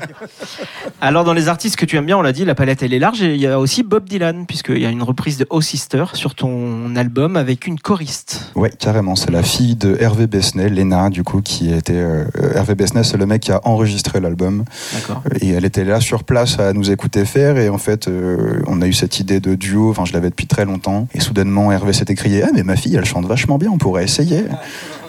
Alors 1.01 1.25
dans 1.25 1.35
les 1.35 1.49
artistes 1.49 1.77
que 1.77 1.85
tu 1.85 1.97
aimes 1.97 2.07
bien, 2.07 2.17
on 2.17 2.23
l'a 2.23 2.33
dit, 2.33 2.45
la 2.47 2.55
palette 2.55 2.83
elle 2.83 2.95
est 2.95 2.99
large. 2.99 3.23
Et 3.23 3.35
il 3.35 3.41
y 3.41 3.47
a 3.47 3.59
aussi 3.61 3.83
Bob 3.83 4.09
Dylan, 4.09 4.47
puisqu'il 4.47 4.79
y 4.79 4.87
a 4.87 4.89
une 4.91 5.03
reprise 5.03 5.37
de 5.37 5.47
Oh 5.51 5.61
Sister 5.61 6.05
sur 6.15 6.35
ton 6.35 6.97
album 6.97 7.37
avec 7.37 7.67
une 7.67 7.79
choriste. 7.79 8.51
Ouais, 8.55 8.71
carrément. 8.71 9.15
C'est 9.15 9.31
la 9.31 9.43
fille 9.43 9.77
de 9.77 9.97
Hervé 10.01 10.27
Besnay, 10.27 10.71
Lena, 10.71 11.11
du 11.11 11.23
coup, 11.23 11.43
qui 11.43 11.71
était. 11.73 11.93
euh, 11.95 12.25
Hervé 12.55 12.75
Besnay, 12.75 13.05
c'est 13.05 13.19
le 13.19 13.27
mec 13.27 13.43
qui 13.43 13.53
a 13.53 13.61
enregistré 13.65 14.21
l'album. 14.21 14.65
D'accord. 14.95 15.23
Et 15.41 15.51
elle 15.51 15.65
était 15.67 15.85
là 15.85 16.01
sur 16.01 16.25
place 16.25 16.59
à 16.59 16.73
nous 16.73 16.91
écouter 16.91 17.25
faire. 17.27 17.59
Et 17.59 17.69
en 17.69 17.79
fait, 17.79 18.09
euh, 18.09 18.63
on 18.67 18.81
a 18.81 18.87
eu 18.87 18.95
cette 18.95 19.21
idée 19.21 19.39
de 19.41 19.55
duo. 19.55 19.91
Enfin, 19.91 20.07
je 20.07 20.15
l'avais 20.15 20.31
depuis 20.31 20.47
très 20.47 20.65
longtemps. 20.65 20.74
Et 21.15 21.21
soudainement, 21.21 21.73
Hervé 21.73 21.93
s'est 21.93 22.07
écrié 22.09 22.43
Ah, 22.45 22.51
mais 22.55 22.63
ma 22.63 22.77
fille, 22.77 22.97
elle 22.97 23.05
chante 23.05 23.27
vachement 23.27 23.59
bien, 23.59 23.71
on 23.71 23.79
pourrait 23.79 24.05
essayer. 24.05 24.45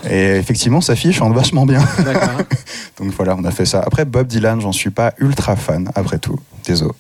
Et 0.10 0.36
effectivement, 0.36 0.81
sa 0.81 0.95
fille 0.95 1.13
chante 1.13 1.34
vachement 1.34 1.65
bien. 1.65 1.79
Donc 3.00 3.12
voilà, 3.17 3.36
on 3.38 3.43
a 3.43 3.51
fait 3.51 3.65
ça. 3.65 3.81
Après, 3.86 4.05
Bob 4.05 4.27
Dylan, 4.27 4.62
j'en 4.62 4.72
suis 4.72 4.91
pas 4.91 5.13
ultra 5.17 5.55
fan, 5.55 5.89
après 5.95 6.19
tout. 6.19 6.39
Désolé. 6.65 6.91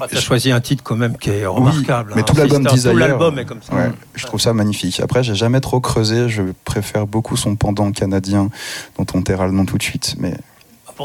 Ah, 0.00 0.06
T'as 0.10 0.20
choisi 0.20 0.52
un 0.52 0.60
titre 0.60 0.82
quand 0.84 0.96
même 0.96 1.16
qui 1.16 1.30
est 1.30 1.46
remarquable. 1.46 2.12
mais 2.14 2.22
hein. 2.22 2.24
tout 2.24 2.36
l'album 2.36 2.64
Desire. 2.64 2.92
Tout 2.92 2.96
l'album 2.96 3.38
est 3.38 3.44
comme 3.44 3.62
ça. 3.62 3.74
Ouais, 3.74 3.90
je 4.14 4.26
trouve 4.26 4.40
ça 4.40 4.52
magnifique. 4.52 5.00
Après, 5.00 5.22
j'ai 5.22 5.34
jamais 5.34 5.60
trop 5.60 5.80
creusé. 5.80 6.28
Je 6.28 6.42
préfère 6.64 7.06
beaucoup 7.06 7.36
son 7.36 7.56
pendant 7.56 7.90
canadien, 7.90 8.50
dont 8.98 9.06
on 9.14 9.22
taira 9.22 9.46
le 9.46 9.52
nom 9.52 9.64
tout 9.64 9.78
de 9.78 9.82
suite. 9.82 10.14
Mais 10.18 10.34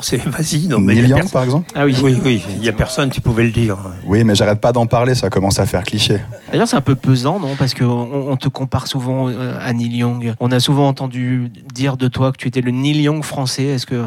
C'est 0.03 0.17
vas-y. 0.25 0.67
Non, 0.67 0.79
mais 0.79 0.93
il 0.93 0.99
y 0.99 1.01
Neil 1.01 1.05
a 1.05 1.09
Young, 1.09 1.19
personne- 1.19 1.31
par 1.31 1.43
exemple. 1.43 1.71
Ah 1.75 1.85
oui. 1.85 1.95
Oui, 2.03 2.17
oui, 2.23 2.43
il 2.57 2.63
y 2.63 2.69
a 2.69 2.73
personne, 2.73 3.09
tu 3.09 3.21
pouvais 3.21 3.43
le 3.43 3.51
dire. 3.51 3.77
Oui, 4.05 4.23
mais 4.23 4.35
j'arrête 4.35 4.59
pas 4.61 4.71
d'en 4.71 4.85
parler. 4.87 5.15
Ça 5.15 5.29
commence 5.29 5.59
à 5.59 5.65
faire 5.65 5.83
cliché. 5.83 6.19
D'ailleurs, 6.51 6.67
c'est 6.67 6.75
un 6.75 6.81
peu 6.81 6.95
pesant, 6.95 7.39
non 7.39 7.55
Parce 7.57 7.73
qu'on 7.73 7.85
on 8.29 8.35
te 8.37 8.47
compare 8.49 8.87
souvent 8.87 9.27
euh, 9.29 9.57
à 9.61 9.73
Neil 9.73 9.97
Young. 9.97 10.33
On 10.39 10.51
a 10.51 10.59
souvent 10.59 10.87
entendu 10.87 11.51
dire 11.73 11.97
de 11.97 12.07
toi 12.07 12.31
que 12.31 12.37
tu 12.37 12.47
étais 12.47 12.61
le 12.61 12.71
Neil 12.71 13.01
Young 13.01 13.23
français. 13.23 13.63
Est-ce 13.65 13.85
que 13.85 14.03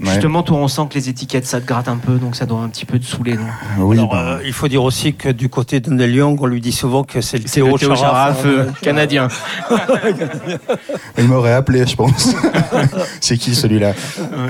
Ouais. 0.00 0.06
justement, 0.12 0.42
toi, 0.42 0.56
on 0.58 0.68
sent 0.68 0.82
que 0.88 0.94
les 0.94 1.08
étiquettes, 1.08 1.46
ça 1.46 1.60
te 1.60 1.66
gratte 1.66 1.88
un 1.88 1.96
peu, 1.96 2.14
donc 2.14 2.34
ça 2.36 2.46
doit 2.46 2.60
un 2.60 2.68
petit 2.68 2.86
peu 2.86 2.98
te 2.98 3.04
saouler, 3.04 3.34
non? 3.34 3.42
Oui, 3.80 3.98
Alors, 3.98 4.10
ben, 4.10 4.16
euh, 4.18 4.38
il 4.46 4.52
faut 4.52 4.68
dire 4.68 4.82
aussi 4.84 5.12
que 5.14 5.28
du 5.28 5.48
côté 5.48 5.80
de 5.80 5.90
Neil 5.90 6.14
Young, 6.14 6.40
on 6.40 6.46
lui 6.46 6.60
dit 6.60 6.72
souvent 6.72 7.02
que 7.02 7.20
c'est 7.20 7.38
le 7.38 7.44
C'est 7.46 7.60
Théo 7.60 7.76
Charaf, 7.76 8.44
hein. 8.44 8.48
euh, 8.48 8.66
canadien. 8.80 9.28
il 11.18 11.24
m'aurait 11.28 11.52
appelé, 11.52 11.86
je 11.86 11.96
pense. 11.96 12.34
C'est 13.20 13.36
qui 13.36 13.54
celui-là? 13.54 13.92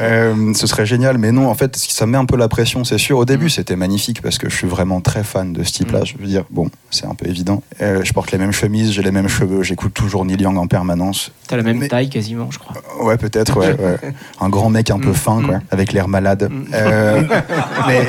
Euh, 0.01 0.53
Ce 0.55 0.67
serait 0.71 0.87
génial, 0.87 1.19
mais 1.19 1.33
non, 1.33 1.49
en 1.49 1.55
fait, 1.55 1.77
ça 1.77 2.07
met 2.07 2.17
un 2.19 2.25
peu 2.25 2.37
la 2.37 2.49
pression, 2.49 2.85
c'est 2.85 2.99
sûr. 2.99 3.19
Au 3.19 3.25
début, 3.25 3.51
c'était 3.51 3.77
magnifique 3.77 4.23
parce 4.23 4.39
que 4.39 4.49
je 4.49 4.55
suis 4.57 4.67
vraiment 4.67 5.01
très 5.01 5.23
fan 5.25 5.53
de 5.53 5.63
ce 5.63 5.73
type-là. 5.73 6.05
Je 6.05 6.15
veux 6.19 6.27
dire, 6.27 6.45
bon, 6.51 6.71
c'est 6.91 7.07
un 7.07 7.15
peu 7.15 7.27
évident. 7.29 7.63
Euh, 7.83 8.01
je 8.05 8.13
porte 8.13 8.33
les 8.33 8.39
mêmes 8.39 8.53
chemises, 8.53 8.93
j'ai 8.93 9.03
les 9.03 9.11
mêmes 9.13 9.29
cheveux, 9.29 9.63
j'écoute 9.63 9.93
toujours 9.95 10.25
Neil 10.25 10.41
Young 10.41 10.57
en 10.57 10.67
permanence. 10.67 11.33
T'as 11.49 11.57
la 11.57 11.63
même 11.63 11.79
Mais- 11.79 11.89
taille 11.89 12.09
quasiment, 12.09 12.51
je 12.51 12.59
crois. 12.59 12.75
Ouais, 13.03 13.17
peut-être, 13.17 13.59
ouais, 13.59 13.77
ouais. 13.79 13.99
Un 14.41 14.49
grand 14.49 14.71
mec 14.71 14.91
un 14.91 14.99
peu 14.99 15.11
Mm, 15.11 15.15
fin, 15.15 15.43
quoi, 15.43 15.57
mm. 15.59 15.63
avec 15.71 15.93
l'air 15.93 16.09
malade. 16.09 16.51
Euh, 16.75 17.23
mais, 17.87 18.07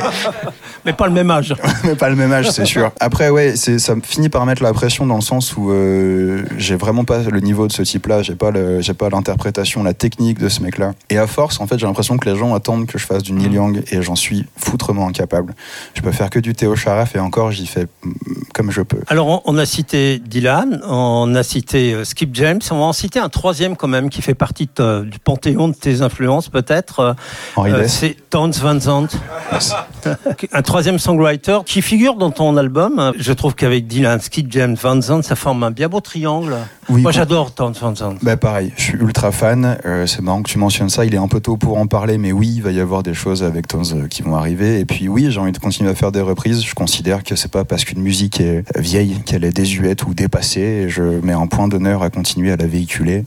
Mais 0.86 0.94
pas 0.94 1.08
le 1.08 1.14
même 1.14 1.30
âge. 1.32 1.54
mais 1.84 1.96
pas 1.96 2.10
le 2.10 2.16
même 2.16 2.32
âge, 2.32 2.50
c'est 2.52 2.66
sûr. 2.66 2.92
Après, 3.00 3.30
ouais, 3.30 3.56
ça 3.56 3.96
me 3.96 4.02
finit 4.02 4.30
par 4.30 4.46
mettre 4.46 4.64
la 4.64 4.74
pression 4.74 5.06
dans 5.06 5.16
le 5.16 5.22
sens 5.22 5.56
où 5.58 5.72
euh, 5.72 6.44
j'ai 6.58 6.76
vraiment 6.76 7.04
pas 7.06 7.20
le 7.20 7.40
niveau 7.40 7.68
de 7.68 7.72
ce 7.72 7.82
type-là, 7.82 8.22
j'ai 8.22 8.36
pas, 8.36 8.52
le, 8.52 8.82
j'ai 8.82 8.94
pas 8.94 9.10
l'interprétation, 9.10 9.84
la 9.84 9.94
technique 9.94 10.40
de 10.40 10.50
ce 10.50 10.62
mec-là. 10.62 10.94
Et 11.10 11.18
à 11.18 11.28
force, 11.28 11.60
en 11.60 11.68
fait, 11.68 11.78
j'ai 11.80 11.86
l'impression 11.88 12.18
que 12.18 12.30
les 12.30 12.36
gens 12.38 12.51
attendent 12.56 12.86
que 12.88 12.98
je 12.98 13.06
fasse 13.06 13.24
du 13.24 13.34
Neil 13.34 13.50
Mm. 13.50 13.54
Young 13.54 13.84
et 13.92 14.02
j'en 14.02 14.16
suis 14.16 14.46
foutrement 14.58 15.08
incapable. 15.08 15.54
Je 15.94 16.02
peux 16.02 16.12
faire 16.12 16.30
que 16.30 16.40
du 16.40 16.54
Théo 16.54 16.76
Charaf 16.76 17.16
et 17.16 17.20
encore, 17.20 17.52
j'y 17.52 17.68
fais 17.68 17.86
mm, 18.04 18.12
comme 18.54 18.72
je 18.72 18.82
peux. 18.82 19.00
Alors, 19.08 19.42
on, 19.46 19.58
a 19.58 19.66
cité 19.66 20.20
Dylan, 20.20 20.82
on 20.88 21.34
a 21.36 21.44
cité 21.44 21.94
euh, 21.94 22.04
Skip 22.06 22.34
James, 22.36 22.60
on 22.72 22.76
va 22.80 22.84
en 22.86 22.94
citer 22.94 23.20
un 23.20 23.30
troisième 23.30 23.76
quand 23.76 23.88
même 23.88 24.10
qui 24.10 24.22
fait 24.22 24.34
partie 24.36 24.66
de 24.66 24.72
ta- 24.72 25.02
du 25.02 25.20
panthéon 25.20 25.68
de 25.70 25.74
tes 25.76 26.02
influences 26.02 26.50
peut-être. 26.50 27.00
euh, 27.00 27.14
Henri 27.56 27.72
euh, 27.72 27.88
c'est 27.88 28.16
Towns 28.30 28.52
Van 28.62 28.80
Zandt, 28.80 29.16
un 30.54 30.62
troisième 30.62 31.00
songwriter 31.00 31.60
qui 31.66 31.82
figure 31.82 32.16
dans 32.16 32.32
ton 32.32 32.58
album. 32.58 33.12
Je 33.18 33.34
trouve 33.34 33.56
qu'avec 33.56 33.88
Dylan, 33.88 34.20
Skip 34.20 34.52
James, 34.52 34.76
Van 34.82 35.00
Zandt, 35.02 35.28
ça 35.28 35.36
forme 35.36 35.64
un 35.64 35.72
bien 35.72 35.90
beau 35.90 36.00
triangle. 36.00 36.56
Oui, 36.90 37.02
Moi, 37.04 37.12
j'adore 37.12 37.54
Towns 37.54 37.74
Van 37.80 37.96
Zandt. 37.96 38.20
Bah 38.24 38.38
pareil, 38.38 38.74
je 38.78 38.82
suis 38.84 38.94
ultra 38.98 39.32
fan. 39.32 39.78
Euh, 39.86 40.06
c'est 40.08 40.22
marrant 40.22 40.42
que 40.42 40.50
tu 40.50 40.58
mentionnes 40.58 40.90
ça. 40.90 41.06
Il 41.06 41.14
est 41.14 41.18
un 41.20 41.28
peu 41.28 41.40
tôt 41.40 41.58
pour 41.58 41.78
en 41.78 41.88
parler, 41.88 42.18
mais 42.18 42.31
oui, 42.32 42.52
il 42.56 42.62
va 42.62 42.72
y 42.72 42.80
avoir 42.80 43.04
des 43.04 43.14
choses 43.14 43.44
avec 43.44 43.68
Tones 43.68 43.86
euh, 43.94 44.08
qui 44.08 44.22
vont 44.22 44.36
arriver. 44.36 44.80
Et 44.80 44.86
puis 44.86 45.08
oui, 45.08 45.32
j'ai 45.32 45.40
envie 45.40 45.52
de 45.52 45.58
continuer 45.58 45.90
à 45.90 45.96
faire 45.96 46.12
des 46.12 46.22
reprises. 46.22 46.64
Je 46.64 46.74
considère 46.74 47.24
que 47.24 47.36
c'est 47.36 47.52
pas 47.52 47.66
parce 47.66 47.86
qu'une 47.86 48.02
musique 48.02 48.40
est 48.40 48.64
vieille 48.78 49.22
qu'elle 49.26 49.44
est 49.44 49.56
désuète 49.56 50.06
ou 50.06 50.14
dépassée. 50.14 50.62
Et 50.62 50.90
je 50.90 51.04
mets 51.04 51.34
un 51.34 51.48
point 51.48 51.68
d'honneur 51.68 52.04
à 52.04 52.10
continuer 52.10 52.52
à 52.52 52.58
la 52.58 52.68
véhiculer 52.68 53.24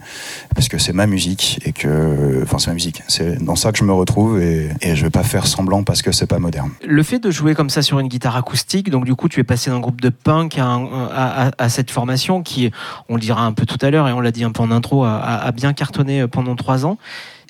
parce 0.54 0.68
que 0.68 0.78
c'est 0.78 0.92
ma 0.92 1.06
musique 1.06 1.60
et 1.64 1.72
que, 1.72 2.42
enfin, 2.42 2.58
c'est 2.58 2.68
ma 2.68 2.74
musique. 2.74 3.02
C'est 3.08 3.42
dans 3.42 3.56
ça 3.56 3.72
que 3.72 3.78
je 3.78 3.84
me 3.84 3.92
retrouve 3.92 4.40
et, 4.40 4.70
et 4.82 4.96
je 4.96 5.04
vais 5.04 5.10
pas 5.10 5.22
faire 5.22 5.46
semblant 5.46 5.82
parce 5.82 6.02
que 6.02 6.12
c'est 6.12 6.26
pas 6.26 6.38
moderne. 6.38 6.70
Le 6.86 7.02
fait 7.02 7.18
de 7.18 7.30
jouer 7.30 7.54
comme 7.54 7.70
ça 7.70 7.82
sur 7.82 7.98
une 7.98 8.08
guitare 8.08 8.36
acoustique, 8.36 8.90
donc 8.90 9.04
du 9.04 9.14
coup 9.14 9.28
tu 9.28 9.40
es 9.40 9.44
passé 9.44 9.70
d'un 9.70 9.80
groupe 9.80 10.00
de 10.00 10.08
punk 10.08 10.58
à, 10.58 11.68
cette 11.68 11.90
formation 11.90 12.42
qui, 12.42 12.70
on 13.08 13.14
le 13.14 13.20
dira 13.20 13.44
un 13.44 13.52
peu 13.52 13.66
tout 13.66 13.78
à 13.80 13.90
l'heure 13.90 14.08
et 14.08 14.12
on 14.12 14.20
l'a 14.20 14.30
dit 14.30 14.44
un 14.44 14.52
peu 14.52 14.62
en 14.62 14.70
intro, 14.70 15.04
a, 15.04 15.50
bien 15.52 15.72
cartonné 15.72 16.26
pendant 16.28 16.56
trois 16.56 16.86
ans. 16.86 16.98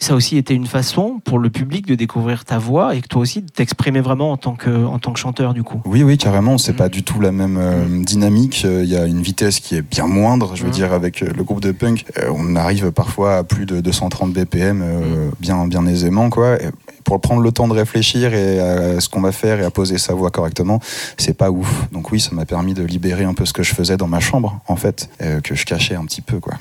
Ça 0.01 0.13
a 0.13 0.17
aussi 0.17 0.37
été 0.37 0.55
une 0.55 0.67
façon 0.67 1.21
pour 1.25 1.39
le 1.39 1.51
public 1.51 1.87
de 1.87 1.95
découvrir 1.95 2.45
ta 2.45 2.59
voix 2.59 2.95
et 2.95 3.01
que 3.01 3.09
toi 3.09 3.23
aussi 3.23 3.43
de 3.43 3.49
t'exprimer 3.51 4.01
vraiment 4.01 4.33
en 4.33 4.37
tant 4.37 4.55
que, 4.55 4.85
en 4.85 4.99
tant 4.99 5.13
que 5.13 5.19
chanteur 5.21 5.55
du 5.55 5.63
coup. 5.63 5.81
Oui, 5.85 6.03
oui, 6.03 6.19
carrément. 6.19 6.59
C'est 6.59 6.73
Mm. 6.73 6.77
pas 6.77 6.89
du 6.89 7.03
tout 7.03 7.21
la 7.21 7.33
même 7.33 7.57
euh, 7.59 8.03
dynamique. 8.05 8.63
Euh, 8.65 8.83
Il 8.85 8.91
y 8.91 8.97
a 8.97 9.07
une 9.07 9.23
vitesse 9.23 9.61
qui 9.61 9.77
est 9.77 9.83
bien 9.83 10.07
moindre. 10.07 10.57
Je 10.57 10.63
veux 10.65 10.69
Mm. 10.69 10.73
dire, 10.73 10.93
avec 10.93 11.23
euh, 11.23 11.31
le 11.37 11.45
groupe 11.45 11.61
de 11.61 11.73
punk, 11.73 12.05
euh, 12.19 12.31
on 12.35 12.57
arrive 12.57 12.91
parfois 12.93 13.37
à 13.37 13.45
plus 13.45 13.67
de 13.67 13.81
230 13.81 14.33
BPM, 14.33 14.83
euh, 14.83 15.31
bien, 15.41 15.67
bien 15.67 15.87
aisément, 15.87 16.29
quoi. 16.29 16.61
Et 16.63 16.69
pour 17.05 17.21
prendre 17.21 17.41
le 17.43 17.53
temps 17.53 17.69
de 17.69 17.73
réfléchir 17.75 18.35
et 18.35 18.59
à 18.61 19.01
ce 19.01 19.09
qu'on 19.09 19.21
va 19.21 19.31
faire 19.33 19.61
et 19.61 19.65
à 19.65 19.71
poser 19.71 19.99
sa 19.99 20.15
voix 20.15 20.31
correctement, 20.31 20.81
c'est 21.19 21.37
pas 21.37 21.51
ouf. 21.51 21.87
Donc 21.93 22.11
oui, 22.13 22.21
ça 22.21 22.31
m'a 22.35 22.45
permis 22.47 22.75
de 22.75 22.83
libérer 22.83 23.25
un 23.25 23.35
peu 23.35 23.45
ce 23.45 23.53
que 23.53 23.63
je 23.63 23.75
faisais 23.75 23.97
dans 23.97 24.09
ma 24.09 24.21
chambre, 24.21 24.61
en 24.69 24.77
fait, 24.77 25.09
que 25.43 25.55
je 25.55 25.65
cachais 25.67 25.95
un 25.95 26.05
petit 26.07 26.23
peu, 26.23 26.41
quoi. 26.41 26.55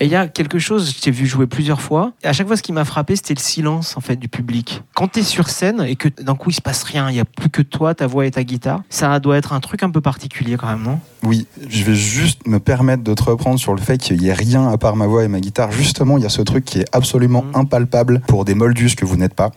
Et 0.00 0.06
il 0.06 0.10
y 0.10 0.16
a 0.16 0.26
quelque 0.28 0.58
chose, 0.58 0.92
je 0.96 1.00
t'ai 1.00 1.10
vu 1.10 1.26
jouer 1.26 1.46
plusieurs 1.46 1.80
fois. 1.80 2.12
Et 2.22 2.26
à 2.26 2.32
chaque 2.32 2.46
fois, 2.46 2.56
ce 2.56 2.62
qui 2.62 2.72
m'a 2.72 2.84
frappé, 2.84 3.14
c'était 3.16 3.34
le 3.34 3.40
silence 3.40 3.96
en 3.96 4.00
fait 4.00 4.16
du 4.16 4.28
public. 4.28 4.82
Quand 4.94 5.08
tu 5.08 5.20
es 5.20 5.22
sur 5.22 5.48
scène 5.48 5.82
et 5.86 5.96
que 5.96 6.08
d'un 6.22 6.34
coup 6.34 6.50
il 6.50 6.54
se 6.54 6.60
passe 6.60 6.82
rien, 6.82 7.08
il 7.10 7.16
y 7.16 7.20
a 7.20 7.24
plus 7.24 7.48
que 7.50 7.62
toi, 7.62 7.94
ta 7.94 8.06
voix 8.06 8.26
et 8.26 8.30
ta 8.30 8.42
guitare, 8.44 8.82
ça 8.90 9.18
doit 9.20 9.36
être 9.36 9.52
un 9.52 9.60
truc 9.60 9.82
un 9.82 9.90
peu 9.90 10.00
particulier 10.00 10.56
quand 10.56 10.66
même, 10.66 10.82
non? 10.82 10.98
Oui, 11.22 11.46
je 11.68 11.84
vais 11.84 11.94
juste 11.94 12.46
me 12.46 12.58
permettre 12.60 13.02
de 13.02 13.14
te 13.14 13.22
reprendre 13.22 13.58
sur 13.58 13.74
le 13.74 13.80
fait 13.80 13.96
qu'il 13.98 14.18
n'y 14.18 14.28
ait 14.28 14.32
rien 14.34 14.68
à 14.68 14.76
part 14.78 14.96
ma 14.96 15.06
voix 15.06 15.24
et 15.24 15.28
ma 15.28 15.40
guitare. 15.40 15.70
Justement, 15.72 16.18
il 16.18 16.22
y 16.24 16.26
a 16.26 16.30
ce 16.30 16.42
truc 16.42 16.64
qui 16.64 16.80
est 16.80 16.84
absolument 16.92 17.42
Mhm. 17.42 17.56
impalpable 17.60 18.20
pour 18.26 18.44
des 18.44 18.54
moldus 18.54 18.94
que 18.96 19.04
vous 19.04 19.16
n'êtes 19.16 19.34
pas. 19.34 19.52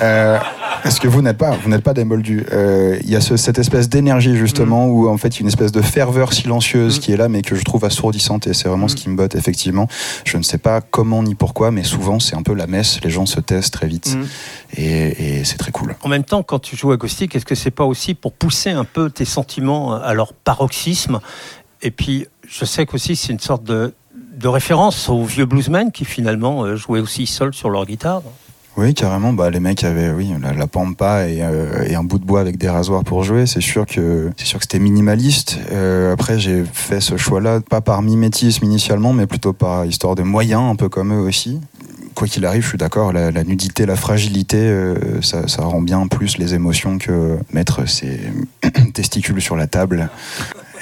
Euh, 0.00 0.38
ce 0.90 1.00
que 1.00 1.08
vous 1.08 1.22
n'êtes 1.22 1.36
pas, 1.38 1.50
vous 1.62 1.68
n'êtes 1.68 1.82
pas 1.82 1.94
des 1.94 2.04
moldus. 2.04 2.44
Euh, 2.52 2.98
Il 3.02 3.10
y 3.10 3.16
a 3.16 3.20
ce- 3.20 3.36
cette 3.36 3.58
espèce 3.58 3.88
d'énergie 3.88 4.36
justement 4.36 4.86
où 4.86 5.08
en 5.08 5.16
fait 5.16 5.28
il 5.28 5.34
y 5.36 5.38
a 5.38 5.42
une 5.42 5.48
espèce 5.48 5.72
de 5.72 5.80
ferveur 5.82 6.32
silencieuse 6.32 6.96
Mhm. 6.96 7.00
qui 7.02 7.12
est 7.12 7.16
là 7.16 7.28
mais 7.28 7.42
que 7.42 7.54
je 7.56 7.64
trouve 7.64 7.84
assourdissante 7.84 8.46
et 8.46 8.54
c'est 8.54 8.68
vraiment 8.68 8.88
ce 8.88 8.94
Mhm. 8.94 9.00
qui 9.00 9.08
me 9.10 9.16
botte 9.16 9.34
effectivement. 9.34 9.88
Je 10.24 10.36
ne 10.36 10.42
sais 10.42 10.58
pas 10.58 10.80
comment 10.80 11.22
ni 11.22 11.34
pourquoi 11.34 11.70
mais 11.70 11.82
souvent 11.84 12.20
c'est 12.20 12.36
un 12.36 12.42
peu 12.42 12.54
la 12.54 12.66
messe, 12.66 13.00
les 13.02 13.10
gens 13.10 13.26
se 13.26 13.40
taisent 13.40 13.70
très 13.70 13.86
vite 13.86 14.16
et, 14.76 15.38
et 15.38 15.44
c'est 15.44 15.56
très 15.58 15.72
cool. 15.72 15.94
En 16.02 16.08
même 16.08 16.24
temps, 16.24 16.42
quand 16.42 16.58
tu 16.58 16.76
joues 16.76 16.92
acoustique, 16.92 17.34
est-ce 17.36 17.44
que 17.46 17.54
c'est 17.54 17.70
pas 17.70 17.84
aussi 17.84 18.14
pour 18.14 18.32
pousser 18.32 18.70
un 18.70 18.84
peu 18.84 19.10
tes 19.10 19.24
sentiments 19.24 19.94
à 19.94 20.14
leur 20.14 20.32
paroxysme? 20.32 21.20
Et 21.82 21.90
puis, 21.90 22.26
je 22.48 22.64
sais 22.64 22.86
qu'aussi 22.86 23.16
c'est 23.16 23.32
une 23.32 23.40
sorte 23.40 23.64
de, 23.64 23.92
de 24.36 24.48
référence 24.48 25.08
aux 25.08 25.24
vieux 25.24 25.46
bluesmen 25.46 25.92
qui 25.92 26.04
finalement 26.04 26.64
euh, 26.64 26.76
jouaient 26.76 27.00
aussi 27.00 27.26
seuls 27.26 27.54
sur 27.54 27.70
leur 27.70 27.86
guitare. 27.86 28.22
Oui, 28.76 28.92
carrément. 28.92 29.32
Bah, 29.32 29.48
les 29.48 29.60
mecs 29.60 29.84
avaient, 29.84 30.10
oui, 30.10 30.30
la, 30.40 30.66
pampa 30.66 31.28
et, 31.28 31.38
euh, 31.40 31.84
et 31.86 31.94
un 31.94 32.04
bout 32.04 32.18
de 32.18 32.26
bois 32.26 32.40
avec 32.40 32.58
des 32.58 32.68
rasoirs 32.68 33.04
pour 33.04 33.22
jouer. 33.24 33.46
C'est 33.46 33.62
sûr 33.62 33.86
que 33.86 34.30
c'est 34.36 34.44
sûr 34.44 34.58
que 34.58 34.64
c'était 34.64 34.78
minimaliste. 34.78 35.58
Euh, 35.72 36.12
après, 36.12 36.38
j'ai 36.38 36.62
fait 36.70 37.00
ce 37.00 37.16
choix-là 37.16 37.60
pas 37.60 37.80
par 37.80 38.02
mimétisme 38.02 38.64
initialement, 38.64 39.14
mais 39.14 39.26
plutôt 39.26 39.54
par 39.54 39.86
histoire 39.86 40.14
de 40.14 40.22
moyens, 40.22 40.62
un 40.70 40.76
peu 40.76 40.90
comme 40.90 41.14
eux 41.14 41.20
aussi. 41.20 41.58
Quoi 42.14 42.28
qu'il 42.28 42.44
arrive, 42.44 42.62
je 42.62 42.68
suis 42.68 42.78
d'accord. 42.78 43.12
La, 43.12 43.30
la 43.30 43.44
nudité, 43.44 43.86
la 43.86 43.96
fragilité, 43.96 44.58
euh, 44.58 45.22
ça, 45.22 45.48
ça 45.48 45.62
rend 45.62 45.80
bien 45.80 46.06
plus 46.06 46.36
les 46.36 46.54
émotions 46.54 46.98
que 46.98 47.38
mettre 47.52 47.88
ses 47.88 48.20
testicules 48.94 49.40
sur 49.40 49.56
la 49.56 49.66
table 49.66 50.10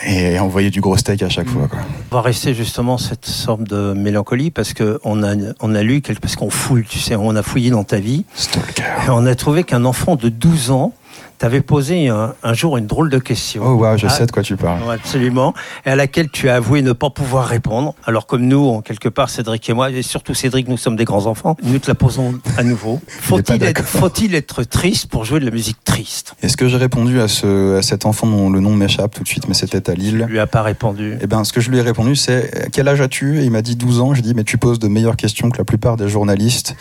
et 0.06 0.38
envoyer 0.38 0.70
du 0.70 0.80
gros 0.80 0.96
steak 0.96 1.22
à 1.22 1.28
chaque 1.28 1.48
fois. 1.48 1.68
Quoi. 1.68 1.80
On 2.10 2.16
va 2.16 2.22
rester 2.22 2.54
justement 2.54 2.98
cette 2.98 3.26
sorte 3.26 3.62
de 3.62 3.92
mélancolie 3.92 4.50
parce 4.50 4.72
que 4.72 5.00
on 5.04 5.22
a, 5.22 5.34
on 5.60 5.74
a 5.74 5.82
lu, 5.82 6.00
quelque, 6.00 6.20
parce 6.20 6.36
qu'on 6.36 6.50
fouille, 6.50 6.84
tu 6.84 6.98
sais, 6.98 7.16
on 7.16 7.34
a 7.36 7.42
fouillé 7.42 7.70
dans 7.70 7.84
ta 7.84 7.98
vie 7.98 8.24
Stalker. 8.34 8.82
et 9.06 9.10
on 9.10 9.26
a 9.26 9.34
trouvé 9.34 9.64
qu'un 9.64 9.84
enfant 9.84 10.16
de 10.16 10.28
12 10.28 10.70
ans 10.70 10.92
t'avait 11.38 11.60
posé 11.60 12.08
un, 12.08 12.34
un 12.42 12.54
jour 12.54 12.76
une 12.76 12.86
drôle 12.86 13.10
de 13.10 13.18
question. 13.18 13.62
Oh 13.66 13.74
waouh, 13.74 13.98
je 13.98 14.06
Ah, 14.06 14.10
sais 14.10 14.26
de 14.26 14.30
quoi 14.32 14.42
tu 14.42 14.56
parles. 14.56 14.80
Absolument. 14.90 15.52
Et 15.86 15.90
à 15.90 15.96
laquelle 15.96 16.28
tu 16.30 16.48
as 16.48 16.56
avoué 16.56 16.82
ne 16.82 16.92
pas 16.92 17.10
pouvoir 17.10 17.46
répondre. 17.46 17.94
Alors 18.06 18.26
comme 18.26 18.42
nous, 18.46 18.68
en 18.68 18.80
quelque 18.82 19.08
part, 19.08 19.30
Cédric 19.30 19.68
et 19.68 19.72
moi, 19.72 19.90
et 19.90 20.02
surtout 20.02 20.34
Cédric, 20.34 20.68
nous 20.68 20.76
sommes 20.76 20.96
des 20.96 21.04
grands 21.04 21.26
enfants, 21.26 21.56
nous 21.62 21.78
te 21.78 21.88
la 21.88 21.94
posons 21.94 22.34
à 22.56 22.62
nouveau. 22.62 23.00
Faut-il 23.08 24.34
être, 24.34 24.62
triste 24.64 25.08
pour 25.08 25.24
jouer 25.24 25.40
de 25.40 25.44
la 25.44 25.50
musique 25.50 25.82
triste? 25.84 26.34
Est-ce 26.42 26.56
que 26.56 26.68
j'ai 26.68 26.76
répondu 26.76 27.20
à, 27.20 27.28
ce, 27.28 27.76
à 27.78 27.82
cet 27.82 28.06
enfant 28.06 28.26
dont 28.26 28.50
le 28.50 28.60
nom 28.60 28.74
m'échappe 28.74 29.14
tout 29.14 29.22
de 29.22 29.28
suite, 29.28 29.48
mais 29.48 29.54
c'était 29.54 29.90
à 29.90 29.94
Tu 29.94 30.00
Lille 30.00 30.26
lui 30.28 30.38
as 30.38 30.46
pas 30.46 30.62
répondu. 30.62 31.16
Eh 31.20 31.26
ben, 31.26 31.44
ce 31.44 31.52
que 31.52 31.60
je 31.60 31.70
lui 31.70 31.78
ai 31.78 31.82
répondu, 31.82 32.16
c'est 32.16 32.68
quel 32.72 32.88
âge 32.88 33.00
as-tu? 33.00 33.40
Et 33.40 33.44
il 33.44 33.50
m'a 33.50 33.62
dit 33.62 33.76
12 33.76 34.00
ans. 34.00 34.14
Je 34.14 34.20
dis 34.22 34.34
mais 34.34 34.44
tu 34.44 34.58
poses 34.58 34.78
de 34.78 34.88
meilleures 34.88 35.16
questions 35.16 35.50
que 35.50 35.58
la 35.58 35.64
plupart 35.64 35.96
des 35.96 36.08
journalistes. 36.08 36.76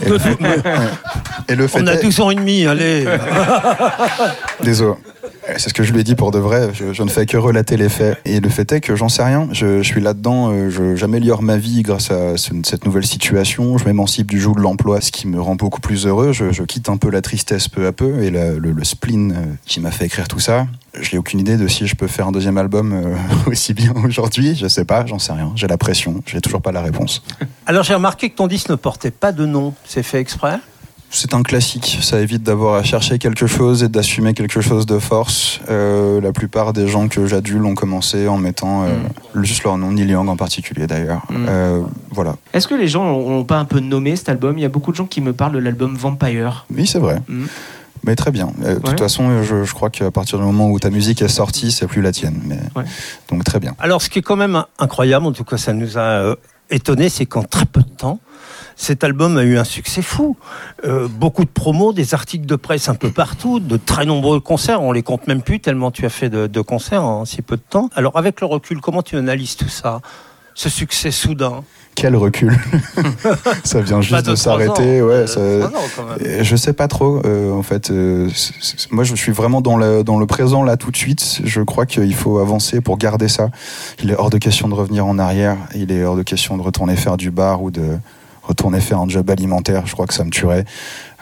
Et 0.00 0.08
le 0.08 0.18
fait, 0.18 0.36
et 1.48 1.54
le 1.54 1.66
fait 1.66 1.80
On 1.82 1.86
a 1.86 1.94
est- 1.94 2.02
12 2.02 2.20
ans 2.20 2.30
et 2.30 2.34
demi, 2.34 2.66
allez. 2.66 3.04
Désolé. 4.62 4.94
C'est 5.58 5.68
ce 5.68 5.74
que 5.74 5.82
je 5.82 5.92
lui 5.92 6.00
ai 6.00 6.04
dit 6.04 6.14
pour 6.14 6.30
de 6.30 6.38
vrai. 6.38 6.70
Je, 6.72 7.02
ne 7.02 7.08
fais 7.10 7.26
que 7.26 7.36
relater 7.36 7.76
les 7.76 7.90
faits. 7.90 8.18
Et 8.24 8.40
le 8.40 8.48
fait 8.48 8.70
est 8.72 8.80
que 8.80 8.96
j'en 8.96 9.10
sais 9.10 9.22
rien. 9.22 9.46
Je, 9.52 9.82
suis 9.82 10.00
là-dedans. 10.00 10.50
euh, 10.52 10.96
J'améliore 10.96 11.42
ma 11.42 11.58
vie 11.58 11.82
grâce 11.82 12.10
à 12.10 12.38
ce- 12.38 12.52
cette 12.64 12.86
nouvelle 12.86 13.04
situation. 13.06 13.76
Je 13.76 13.84
m'émancipe 13.84 14.26
du 14.26 14.40
joug 14.40 14.54
de 14.54 14.60
l'emploi, 14.62 15.02
ce 15.02 15.12
qui 15.12 15.28
me 15.28 15.38
rend 15.40 15.54
beaucoup 15.54 15.80
plus 15.82 16.06
heureux. 16.06 16.32
Je, 16.32 16.62
quitte 16.62 16.88
un 16.88 16.96
peu 16.96 17.10
la 17.10 17.20
tristesse 17.20 17.68
peu 17.68 17.86
à 17.86 17.92
peu 17.92 18.22
et 18.22 18.30
le, 18.30 18.58
le 18.58 18.84
spleen 18.84 19.32
euh, 19.32 19.36
qui 19.66 19.80
m'a 19.80 19.90
fait 19.90 20.06
écrire 20.06 20.28
tout 20.28 20.40
ça. 20.40 20.66
Je 20.98 21.12
n'ai 21.12 21.18
aucune 21.18 21.40
idée 21.40 21.58
de 21.58 21.68
si 21.68 21.86
je 21.86 21.94
peux 21.94 22.06
faire 22.06 22.26
un 22.26 22.32
deuxième 22.32 22.56
album 22.56 22.92
euh, 22.94 23.14
aussi 23.50 23.74
bien 23.74 23.92
aujourd'hui. 24.04 24.56
Je 24.56 24.66
sais 24.66 24.86
pas. 24.86 25.04
J'en 25.04 25.18
sais 25.18 25.32
rien. 25.32 25.52
J'ai 25.56 25.66
la 25.66 25.76
pression. 25.76 26.22
J'ai 26.26 26.40
toujours 26.40 26.62
pas 26.62 26.72
la 26.72 26.80
réponse. 26.80 27.22
Alors 27.66 27.84
j'ai 27.84 27.94
remarqué 27.94 28.30
que 28.30 28.36
ton 28.36 28.46
disque 28.46 28.70
ne 28.70 28.76
portait 28.76 29.10
pas 29.10 29.32
de 29.32 29.44
nom. 29.44 29.74
C'est 29.84 30.02
fait 30.02 30.20
exprès? 30.20 30.56
C'est 31.16 31.32
un 31.32 31.44
classique, 31.44 32.00
ça 32.02 32.18
évite 32.20 32.42
d'avoir 32.42 32.74
à 32.74 32.82
chercher 32.82 33.20
quelque 33.20 33.46
chose 33.46 33.84
et 33.84 33.88
d'assumer 33.88 34.34
quelque 34.34 34.60
chose 34.60 34.84
de 34.84 34.98
force. 34.98 35.60
Euh, 35.70 36.20
la 36.20 36.32
plupart 36.32 36.72
des 36.72 36.88
gens 36.88 37.06
que 37.06 37.26
j'adule 37.28 37.64
ont 37.66 37.76
commencé 37.76 38.26
en 38.26 38.36
mettant 38.36 38.82
euh, 38.82 38.88
juste 39.42 39.62
leur 39.62 39.78
nom, 39.78 39.92
Neil 39.92 40.08
Young 40.10 40.28
en 40.28 40.36
particulier 40.36 40.88
d'ailleurs. 40.88 41.22
Mm. 41.30 41.46
Euh, 41.48 41.82
voilà. 42.10 42.34
Est-ce 42.52 42.66
que 42.66 42.74
les 42.74 42.88
gens 42.88 43.04
l'ont 43.04 43.44
pas 43.44 43.58
un 43.58 43.64
peu 43.64 43.78
nommé 43.78 44.16
cet 44.16 44.28
album? 44.28 44.58
Il 44.58 44.62
y 44.62 44.64
a 44.64 44.68
beaucoup 44.68 44.90
de 44.90 44.96
gens 44.96 45.06
qui 45.06 45.20
me 45.20 45.32
parlent 45.32 45.52
de 45.52 45.60
l'album 45.60 45.94
Vampire. 45.94 46.66
Oui, 46.74 46.84
c'est 46.84 46.98
vrai. 46.98 47.20
Mm. 47.28 47.44
Mais 48.06 48.16
très 48.16 48.32
bien. 48.32 48.48
Euh, 48.64 48.70
de 48.70 48.74
Ouais. 48.74 48.80
toute 48.80 48.98
façon, 48.98 49.44
je, 49.44 49.62
je 49.62 49.72
crois 49.72 49.90
qu'à 49.90 50.10
partir 50.10 50.38
du 50.40 50.44
moment 50.44 50.68
où 50.68 50.80
ta 50.80 50.90
musique 50.90 51.22
est 51.22 51.28
sortie, 51.28 51.70
c'est 51.70 51.86
plus 51.86 52.02
la 52.02 52.10
tienne. 52.10 52.40
Mais... 52.44 52.58
Ouais. 52.74 52.84
Donc 53.30 53.44
très 53.44 53.60
bien. 53.60 53.76
Alors, 53.78 54.02
ce 54.02 54.10
qui 54.10 54.18
est 54.18 54.22
quand 54.22 54.36
même 54.36 54.64
incroyable, 54.80 55.26
en 55.26 55.32
tout 55.32 55.44
cas, 55.44 55.58
ça 55.58 55.72
nous 55.72 55.96
a 55.96 56.00
euh, 56.00 56.34
étonné, 56.70 57.08
c'est 57.08 57.24
qu'en 57.26 57.44
très 57.44 57.66
peu 57.66 57.82
de 57.82 57.88
temps, 57.88 58.18
cet 58.76 59.04
album 59.04 59.36
a 59.36 59.42
eu 59.44 59.56
un 59.58 59.64
succès 59.64 60.02
fou. 60.02 60.36
Euh, 60.84 61.08
beaucoup 61.08 61.44
de 61.44 61.50
promos, 61.50 61.92
des 61.92 62.14
articles 62.14 62.46
de 62.46 62.56
presse 62.56 62.88
un 62.88 62.94
peu 62.94 63.10
partout, 63.10 63.60
de 63.60 63.76
très 63.76 64.04
nombreux 64.04 64.40
concerts. 64.40 64.82
On 64.82 64.92
les 64.92 65.02
compte 65.02 65.26
même 65.28 65.42
plus 65.42 65.60
tellement 65.60 65.90
tu 65.90 66.04
as 66.06 66.10
fait 66.10 66.28
de, 66.28 66.46
de 66.46 66.60
concerts 66.60 67.04
en 67.04 67.24
si 67.24 67.42
peu 67.42 67.56
de 67.56 67.62
temps. 67.68 67.88
Alors, 67.94 68.16
avec 68.16 68.40
le 68.40 68.46
recul, 68.46 68.80
comment 68.80 69.02
tu 69.02 69.16
analyses 69.16 69.56
tout 69.56 69.68
ça 69.68 70.00
Ce 70.54 70.68
succès 70.68 71.10
soudain? 71.10 71.62
Quel 71.96 72.16
recul 72.16 72.52
Ça 73.64 73.80
vient 73.80 74.00
juste 74.00 74.26
de 74.26 74.32
de 74.32 74.34
s'arrêter. 74.36 75.00
Ouais, 75.00 75.24
euh, 75.38 75.62
ça- 75.62 75.70
Je 76.42 76.56
sais 76.56 76.72
pas 76.72 76.88
trop. 76.88 77.22
euh, 77.24 77.52
en 77.52 77.62
fait, 77.62 77.90
euh, 77.92 78.28
moi, 78.90 79.04
je 79.04 79.14
suis 79.14 79.30
vraiment 79.30 79.60
dans 79.60 79.76
le, 79.76 80.02
dans 80.02 80.18
le 80.18 80.26
présent 80.26 80.64
là 80.64 80.76
tout 80.76 80.90
de 80.90 80.96
suite. 80.96 81.40
Je 81.44 81.60
crois 81.60 81.86
qu'il 81.86 82.12
faut 82.14 82.38
avancer 82.38 82.80
pour 82.80 82.98
garder 82.98 83.28
ça. 83.28 83.50
Il 84.02 84.10
est 84.10 84.16
hors 84.16 84.30
de 84.30 84.38
question 84.38 84.66
de 84.68 84.74
revenir 84.74 85.06
en 85.06 85.20
arrière. 85.20 85.56
Il 85.76 85.92
est 85.92 86.02
hors 86.04 86.16
de 86.16 86.22
question 86.24 86.56
de 86.56 86.62
retourner 86.62 86.96
faire 86.96 87.16
du 87.16 87.30
bar 87.30 87.62
ou 87.62 87.70
de 87.70 87.96
retourner 88.46 88.80
faire 88.80 88.98
un 88.98 89.08
job 89.08 89.28
alimentaire. 89.30 89.86
Je 89.86 89.92
crois 89.92 90.06
que 90.06 90.14
ça 90.14 90.24
me 90.24 90.30
tuerait. 90.30 90.64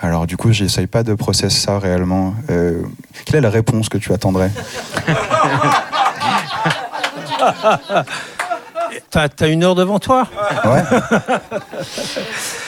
Alors 0.00 0.26
du 0.26 0.36
coup, 0.36 0.52
j'essaye 0.52 0.86
pas 0.86 1.02
de 1.02 1.14
process 1.14 1.56
ça 1.56 1.78
réellement. 1.78 2.34
Euh, 2.50 2.82
quelle 3.24 3.36
est 3.36 3.40
la 3.40 3.50
réponse 3.50 3.88
que 3.88 3.98
tu 3.98 4.12
attendrais? 4.12 4.50
T'as 9.10 9.28
t'as 9.28 9.48
une 9.48 9.64
heure 9.64 9.74
devant 9.74 9.98
toi? 9.98 10.26
Ouais. 10.64 10.82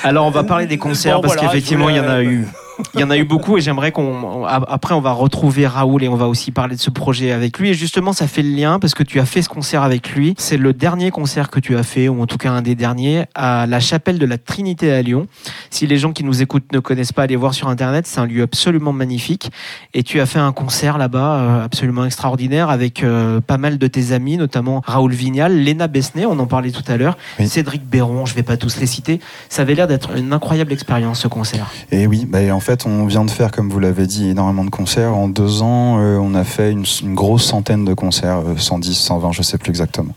Alors 0.02 0.26
on 0.26 0.30
va 0.30 0.44
parler 0.44 0.66
des 0.66 0.78
concerts 0.78 1.16
Bon, 1.16 1.22
parce 1.22 1.34
voilà, 1.34 1.48
qu'effectivement 1.48 1.88
il 1.88 1.96
y 1.96 2.00
en 2.00 2.08
a 2.08 2.22
eu. 2.22 2.46
Il 2.94 3.00
y 3.00 3.04
en 3.04 3.10
a 3.10 3.16
eu 3.16 3.24
beaucoup 3.24 3.56
et 3.56 3.60
j'aimerais 3.60 3.92
qu'on. 3.92 4.44
Après, 4.44 4.94
on 4.94 5.00
va 5.00 5.12
retrouver 5.12 5.66
Raoul 5.66 6.02
et 6.02 6.08
on 6.08 6.16
va 6.16 6.28
aussi 6.28 6.50
parler 6.50 6.76
de 6.76 6.80
ce 6.80 6.90
projet 6.90 7.32
avec 7.32 7.58
lui. 7.58 7.70
Et 7.70 7.74
justement, 7.74 8.12
ça 8.12 8.26
fait 8.26 8.42
le 8.42 8.50
lien 8.50 8.78
parce 8.78 8.94
que 8.94 9.02
tu 9.02 9.20
as 9.20 9.26
fait 9.26 9.42
ce 9.42 9.48
concert 9.48 9.82
avec 9.82 10.10
lui. 10.10 10.34
C'est 10.38 10.56
le 10.56 10.72
dernier 10.72 11.10
concert 11.10 11.50
que 11.50 11.60
tu 11.60 11.76
as 11.76 11.82
fait, 11.82 12.08
ou 12.08 12.20
en 12.22 12.26
tout 12.26 12.38
cas 12.38 12.50
un 12.50 12.62
des 12.62 12.74
derniers, 12.74 13.24
à 13.34 13.66
la 13.66 13.80
chapelle 13.80 14.18
de 14.18 14.26
la 14.26 14.38
Trinité 14.38 14.92
à 14.92 15.02
Lyon. 15.02 15.26
Si 15.70 15.86
les 15.86 15.98
gens 15.98 16.12
qui 16.12 16.24
nous 16.24 16.42
écoutent 16.42 16.72
ne 16.72 16.78
connaissent 16.78 17.12
pas, 17.12 17.22
allez 17.22 17.36
voir 17.36 17.54
sur 17.54 17.68
internet. 17.68 18.06
C'est 18.06 18.20
un 18.20 18.26
lieu 18.26 18.42
absolument 18.42 18.92
magnifique. 18.92 19.50
Et 19.92 20.02
tu 20.02 20.20
as 20.20 20.26
fait 20.26 20.38
un 20.38 20.52
concert 20.52 20.98
là-bas 20.98 21.34
euh, 21.36 21.64
absolument 21.64 22.04
extraordinaire 22.04 22.70
avec 22.70 23.02
euh, 23.02 23.40
pas 23.40 23.58
mal 23.58 23.78
de 23.78 23.86
tes 23.86 24.12
amis, 24.12 24.36
notamment 24.36 24.82
Raoul 24.86 25.12
Vignal, 25.12 25.56
Léna 25.56 25.86
Besnet, 25.86 26.26
on 26.26 26.38
en 26.38 26.46
parlait 26.46 26.70
tout 26.70 26.84
à 26.86 26.96
l'heure, 26.96 27.16
Oui. 27.38 27.48
Cédric 27.48 27.84
Béron, 27.84 28.26
je 28.26 28.34
vais 28.34 28.42
pas 28.42 28.56
tous 28.56 28.78
les 28.78 28.86
citer. 28.86 29.20
Ça 29.48 29.62
avait 29.62 29.74
l'air 29.74 29.86
d'être 29.86 30.16
une 30.16 30.32
incroyable 30.32 30.72
expérience 30.72 31.20
ce 31.20 31.28
concert. 31.28 31.70
Et 31.90 32.06
oui, 32.06 32.26
bah, 32.28 32.40
en 32.52 32.60
fait, 32.64 32.86
on 32.86 33.04
vient 33.06 33.24
de 33.24 33.30
faire, 33.30 33.52
comme 33.52 33.68
vous 33.68 33.78
l'avez 33.78 34.06
dit, 34.06 34.30
énormément 34.30 34.64
de 34.64 34.70
concerts. 34.70 35.14
En 35.14 35.28
deux 35.28 35.62
ans, 35.62 35.98
euh, 36.00 36.16
on 36.16 36.34
a 36.34 36.44
fait 36.44 36.72
une, 36.72 36.84
grosse 37.14 37.44
centaine 37.44 37.84
de 37.84 37.92
concerts, 37.92 38.38
euh, 38.38 38.56
110, 38.56 38.94
120, 38.94 39.32
je 39.32 39.42
sais 39.42 39.58
plus 39.58 39.68
exactement. 39.68 40.14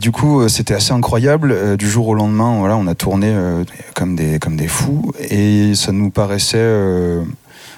Du 0.00 0.10
coup, 0.10 0.40
euh, 0.40 0.48
c'était 0.48 0.74
assez 0.74 0.92
incroyable. 0.92 1.52
Euh, 1.52 1.76
du 1.76 1.88
jour 1.88 2.08
au 2.08 2.14
lendemain, 2.14 2.58
voilà, 2.58 2.76
on 2.76 2.86
a 2.86 2.94
tourné 2.94 3.28
euh, 3.30 3.64
comme 3.94 4.16
des 4.16 4.38
comme 4.38 4.56
des 4.56 4.68
fous, 4.68 5.12
et 5.30 5.74
ça 5.74 5.92
nous 5.92 6.10
paraissait 6.10 6.56
euh, 6.58 7.22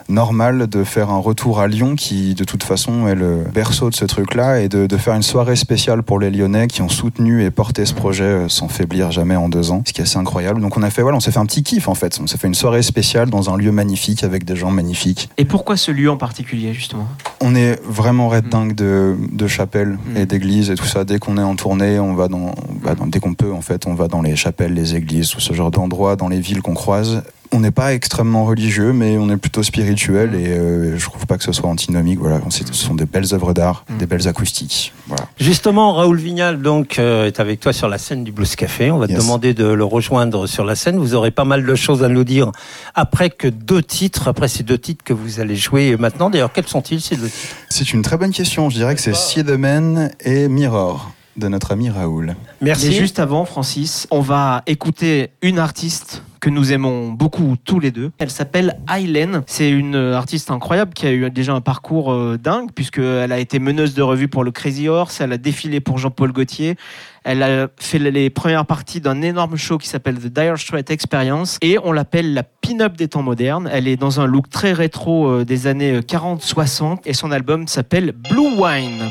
normal 0.09 0.67
de 0.69 0.85
faire 0.85 1.11
un 1.11 1.19
retour 1.19 1.61
à 1.61 1.69
Lyon, 1.69 1.95
qui 1.97 2.35
de 2.35 2.45
toute 2.45 2.63
façon 2.63 3.07
est 3.09 3.15
le 3.15 3.45
berceau 3.53 3.91
de 3.91 3.95
ce 3.95 4.05
truc-là, 4.05 4.61
et 4.61 4.69
de, 4.69 4.87
de 4.87 4.97
faire 4.97 5.15
une 5.15 5.23
soirée 5.23 5.57
spéciale 5.57 6.03
pour 6.03 6.19
les 6.19 6.31
Lyonnais 6.31 6.67
qui 6.67 6.83
ont 6.83 6.89
soutenu 6.89 7.45
et 7.45 7.51
porté 7.51 7.85
ce 7.85 7.95
projet 7.95 8.25
euh, 8.25 8.49
sans 8.49 8.69
faiblir 8.69 9.11
jamais 9.11 9.37
en 9.37 9.49
deux 9.49 9.71
ans, 9.71 9.83
ce 9.87 9.93
qui 9.93 10.01
est 10.01 10.05
assez 10.05 10.17
incroyable. 10.19 10.61
Donc 10.61 10.77
on 10.77 10.83
a 10.83 10.91
fait, 10.91 11.03
voilà, 11.03 11.17
on 11.17 11.21
s'est 11.21 11.31
fait 11.31 11.39
un 11.39 11.47
petit 11.47 11.63
kiff 11.63 11.89
en 11.89 11.95
fait. 11.95 12.19
On 12.23 12.27
s'est 12.27 12.39
fait 12.39 12.47
une 12.49 12.55
soirée 12.55 12.83
spéciale 12.83 13.31
dans 13.31 13.51
un 13.53 13.57
lieu 13.57 13.71
magnifique 13.73 14.25
avec 14.25 14.45
des 14.45 14.57
gens 14.57 14.71
magnifiques. 14.71 15.29
Et 15.37 15.45
pourquoi 15.45 15.77
ce 15.77 15.91
lieu 15.91 16.11
en 16.11 16.17
particulier, 16.17 16.73
justement? 16.73 17.07
On 17.41 17.55
est 17.55 17.81
vraiment 17.85 18.29
red 18.29 18.47
Mm. 18.47 18.51
dingue 18.51 18.75
de, 18.75 19.17
de 19.33 19.47
chapelles 19.47 19.99
Mm. 20.13 20.17
et 20.17 20.27
d'églises 20.27 20.71
et 20.71 20.75
tout 20.75 20.87
ça. 20.87 21.05
Dès 21.05 21.19
qu'on 21.19 21.37
est 21.39 21.43
en 21.43 21.55
tournée, 21.57 21.99
on 21.99 22.15
va 22.15 22.29
dans, 22.29 22.39
on 22.69 22.87
va 22.87 22.95
dans- 22.95 23.07
dès 23.07 23.21
qu'on 23.21 23.35
peut 23.35 23.53
en 23.53 23.61
fait, 23.61 23.87
on 23.87 23.95
va 23.95 24.09
dans 24.09 24.23
les 24.23 24.37
chapelles, 24.37 24.73
les 24.75 24.95
églises, 24.95 25.29
tout 25.31 25.41
ce 25.41 25.53
genre 25.53 25.71
d'endroits, 25.71 26.17
dans 26.17 26.29
les 26.29 26.41
villes 26.41 26.63
qu'on 26.63 26.75
croise. 26.75 27.23
On 27.53 27.61
n'est 27.61 27.71
pas 27.71 27.95
extrêmement 27.95 28.45
religieux, 28.45 28.93
mais 28.93 29.17
on 29.19 29.31
est 29.31 29.37
plutôt 29.37 29.63
spirituel 29.63 30.35
et 30.35 30.49
euh, 30.49 30.99
je 30.99 31.05
trouve 31.05 31.27
pas 31.27 31.39
que 31.39 31.45
ce 31.45 31.53
soit 31.53 31.69
antinomique. 31.71 32.19
Voilà, 32.19 32.41
ce 32.51 32.63
sont 32.73 32.95
des 32.95 33.07
belles 33.07 33.33
œuvres 33.33 33.55
d'art, 33.55 33.85
Mm. 33.89 33.99
des 33.99 34.07
belles 34.07 34.29
acoustiques. 34.29 34.93
Voilà. 35.07 35.25
Justement, 35.41 35.95
Raoul 35.95 36.19
Vignal 36.19 36.61
donc 36.61 36.99
euh, 36.99 37.27
est 37.27 37.41
avec 37.41 37.61
toi 37.61 37.73
sur 37.73 37.89
la 37.89 37.97
scène 37.99 38.23
du 38.25 38.33
Blues 38.33 38.55
Café. 38.57 38.91
On 38.91 38.99
va 38.99 39.07
te 39.09 39.13
demander 39.15 39.55
de 39.55 39.65
le 39.67 39.85
rejoindre 39.85 40.47
sur 40.47 40.65
la 40.65 40.75
scène. 40.75 40.99
Vous 40.99 41.15
aurez 41.15 41.31
pas 41.31 41.45
mal 41.45 41.65
de 41.65 41.75
choses 41.75 42.03
à 42.05 42.09
nous 42.09 42.25
dire 42.25 42.53
après 42.95 43.31
que 43.31 43.49
deux 43.49 43.83
titres, 43.83 44.29
après 44.29 44.49
ces 44.49 44.63
deux 44.63 44.79
titres 44.79 45.03
que 45.05 45.13
vous 45.15 45.41
allez 45.41 45.57
jouer 45.57 45.97
maintenant. 45.97 46.31
D'ailleurs, 46.31 46.53
quels 46.53 46.67
sont-ils 46.67 47.01
ces 47.01 47.17
deux 47.17 47.29
titres? 47.29 47.55
C'est 47.71 47.93
une 47.93 48.03
très 48.03 48.17
bonne 48.19 48.33
question. 48.33 48.69
Je 48.71 48.77
dirais 48.77 48.95
que 48.95 49.01
c'est 49.01 49.15
See 49.15 49.43
the 49.45 49.51
Man 49.59 50.11
et 50.21 50.49
Mirror 50.49 51.11
de 51.39 51.49
notre 51.49 51.73
ami 51.73 51.91
Raoul. 51.91 52.35
Merci. 52.61 52.89
Mais 52.89 52.93
juste 52.95 53.19
avant, 53.19 53.45
Francis, 53.45 54.07
on 54.11 54.21
va 54.21 54.63
écouter 54.67 55.31
une 55.43 55.59
artiste 55.59 56.23
que 56.41 56.51
nous 56.51 56.73
aimons 56.73 57.09
beaucoup 57.09 57.57
tous 57.65 57.81
les 57.81 57.91
deux. 57.91 58.13
Elle 58.19 58.31
s'appelle 58.31 58.79
Aylen. 58.89 59.43
C'est 59.47 59.71
une 59.71 59.97
artiste 59.97 60.51
incroyable 60.51 60.93
qui 60.95 61.07
a 61.07 61.13
eu 61.13 61.31
déjà 61.31 61.53
un 61.53 61.61
parcours 61.61 62.13
euh, 62.13 62.39
dingue 62.39 62.71
puisqu'elle 62.73 63.33
a 63.33 63.39
été 63.39 63.59
meneuse 63.59 63.95
de 63.95 64.03
revue 64.03 64.29
pour 64.29 64.45
le 64.45 64.51
Crazy 64.51 64.89
Horse, 64.89 65.21
elle 65.21 65.33
a 65.33 65.39
défilé 65.39 65.81
pour 65.81 65.99
Jean-Paul 65.99 66.33
Gaultier, 66.33 66.77
elle 67.25 67.43
a 67.43 67.69
fait 67.79 67.99
les 67.99 68.31
premières 68.31 68.67
parties 68.67 69.01
d'un 69.01 69.21
énorme 69.23 69.57
show 69.57 69.79
qui 69.79 69.89
s'appelle 69.89 70.19
The 70.19 70.27
Dire 70.27 70.59
Straits 70.59 70.91
Experience 70.91 71.59
et 71.61 71.79
on 71.83 71.93
l'appelle 71.93 72.35
la 72.35 72.43
pin-up 72.43 72.97
des 72.97 73.09
temps 73.09 73.23
modernes. 73.23 73.69
Elle 73.73 73.89
est 73.89 73.97
dans 73.97 74.21
un 74.21 74.27
look 74.27 74.49
très 74.49 74.73
rétro 74.73 75.29
euh, 75.29 75.45
des 75.45 75.67
années 75.67 76.01
40-60 76.01 77.01
et 77.05 77.15
son 77.15 77.33
album 77.33 77.67
s'appelle 77.67 78.13
Blue 78.13 78.57
Wine. 78.59 79.11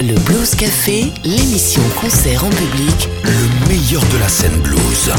Le 0.00 0.14
Blues 0.14 0.54
Café, 0.54 1.06
l'émission 1.24 1.82
concert 2.00 2.44
en 2.44 2.50
public 2.50 3.08
Le 3.24 3.68
meilleur 3.68 4.02
de 4.12 4.18
la 4.18 4.28
scène 4.28 4.56
blues. 4.60 5.10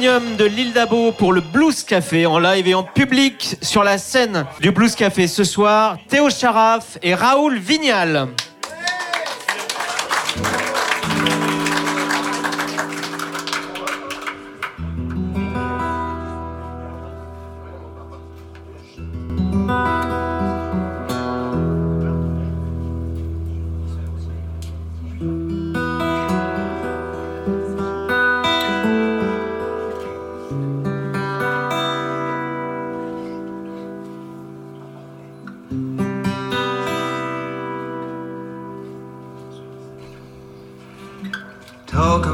De 0.00 0.44
l'île 0.44 0.72
d'Abo 0.72 1.10
pour 1.10 1.32
le 1.32 1.40
Blues 1.40 1.82
Café 1.82 2.24
en 2.24 2.38
live 2.38 2.68
et 2.68 2.74
en 2.74 2.84
public 2.84 3.56
sur 3.62 3.82
la 3.82 3.98
scène 3.98 4.46
du 4.60 4.70
Blues 4.70 4.94
Café 4.94 5.26
ce 5.26 5.42
soir. 5.42 5.98
Théo 6.08 6.30
Charaf 6.30 6.98
et 7.02 7.16
Raoul 7.16 7.58
Vignal. 7.58 8.28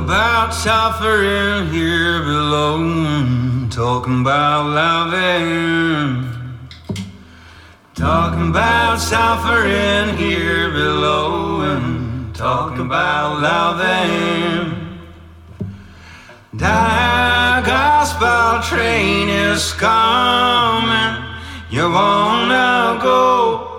About 0.05 0.53
suffering 0.53 1.73
here 1.73 2.21
below. 2.21 2.77
Talking 3.71 4.21
about 4.21 4.69
loving. 4.69 6.29
Talking 7.95 8.51
about 8.51 8.99
suffering 9.01 10.15
here 10.19 10.71
below. 10.71 12.31
Talking 12.35 12.85
about 12.85 13.41
loving. 13.41 14.99
The 16.53 17.63
gospel 17.65 18.61
train 18.61 19.31
is 19.31 19.73
coming. 19.73 21.25
You 21.71 21.91
wanna 21.91 22.99
go 23.03 23.74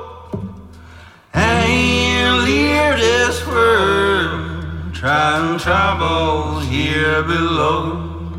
Trying 5.26 5.58
troubles 5.58 6.68
here 6.68 7.24
below. 7.24 8.30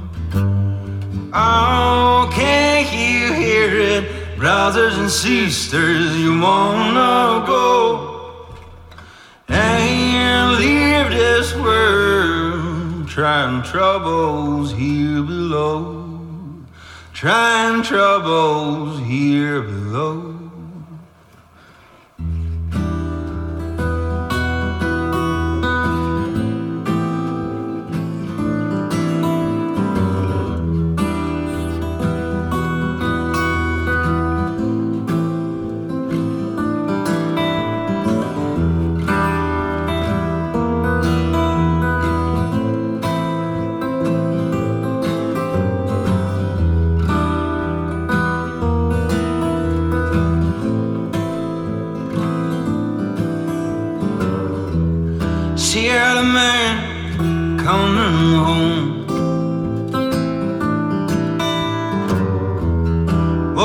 Oh, 1.34 2.30
can't 2.32 2.86
you 2.92 3.32
hear 3.32 3.76
it, 3.76 4.38
brothers 4.38 4.96
and 4.96 5.10
sisters? 5.10 6.16
You 6.16 6.38
wanna 6.40 7.44
go 7.44 8.46
and 9.48 10.58
leave 10.60 11.10
this 11.10 11.56
world. 11.56 13.08
Trying 13.08 13.64
troubles 13.64 14.72
here 14.72 15.22
below. 15.22 16.06
Trying 17.12 17.82
troubles 17.82 19.00
here 19.00 19.60
below. 19.60 20.35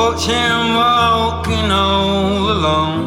Watch 0.04 0.26
him 0.26 0.74
walking 0.74 1.70
all 1.70 2.50
alone. 2.56 3.02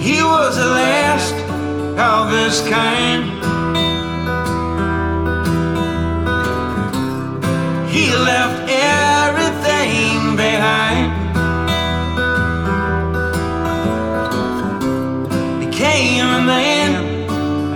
He 0.00 0.20
was 0.20 0.56
the 0.56 0.66
last 0.66 1.36
of 1.96 2.32
his 2.38 2.60
kind. 2.68 3.22
He 7.88 8.04
left 8.30 8.68
everything 8.68 10.36
behind. 10.36 11.08
became 15.60 16.26
a 16.26 16.42
man 16.54 16.90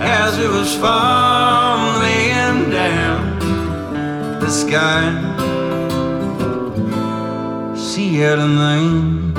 as 0.01 0.37
it 0.37 0.49
was 0.49 0.75
the 0.75 1.72
sky. 4.53 5.09
See 7.75 8.21
it 8.21 8.37
and 8.37 8.57
then. 8.57 9.33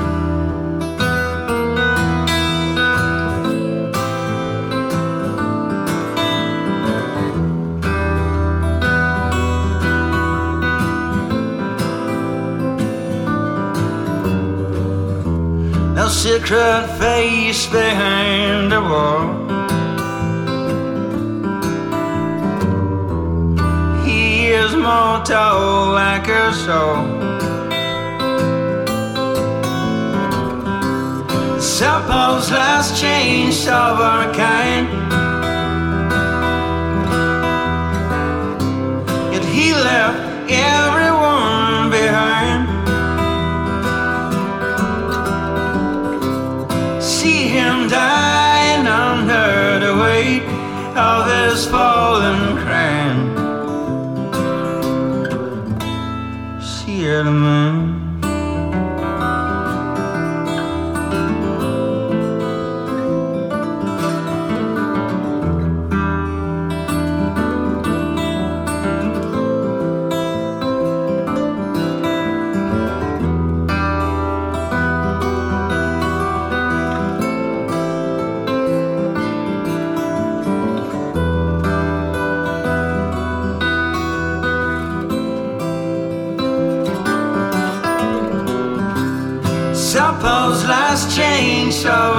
No 15.94 16.09
secret 16.09 16.88
face 16.98 17.66
behind 17.66 18.72
the 18.72 18.81
wall. 18.81 19.43
Mortal 24.85 25.92
like 25.92 26.29
a 26.29 26.53
soul. 26.53 27.01
Suppose 31.59 32.51
last 32.51 33.01
change 33.01 33.61
of 33.66 33.94
our 34.11 34.27
kind. 34.35 34.87
Yet 39.33 39.44
he 39.57 39.73
left 39.73 40.20
everyone 40.51 41.90
behind. 41.90 42.62
see 47.01 47.49
him 47.49 47.88
dying 47.88 48.87
under 48.87 49.79
the 49.85 49.94
weight 50.05 50.44
of 51.11 51.20
his 51.35 51.66
fallen 51.66 52.54
See 57.25 57.63
change 91.14 91.87
of 91.87 92.16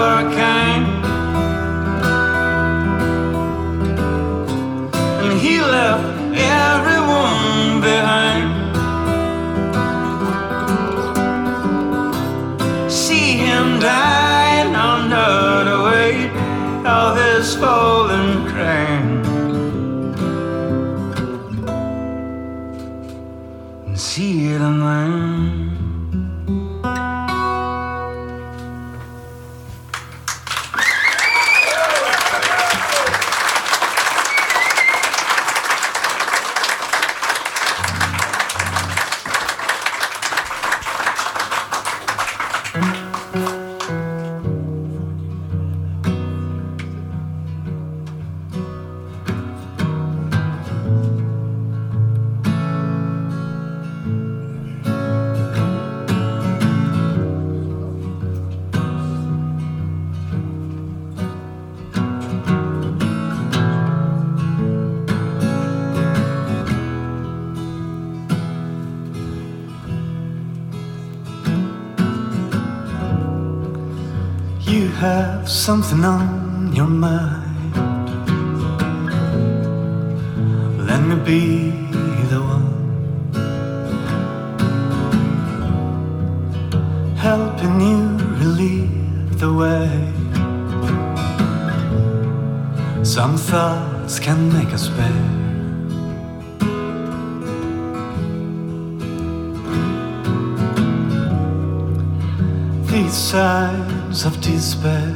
These 103.06 103.14
signs 103.14 104.26
of 104.26 104.42
despair, 104.42 105.14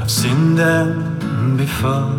I've 0.00 0.10
seen 0.10 0.56
them 0.56 1.56
before. 1.56 2.18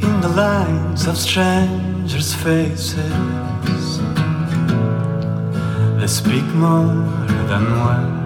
In 0.00 0.20
the 0.22 0.32
lines 0.34 1.06
of 1.06 1.18
strangers' 1.18 2.32
faces, 2.32 4.00
they 6.00 6.06
speak 6.06 6.46
more 6.54 7.04
than 7.50 7.64
words. 7.84 8.17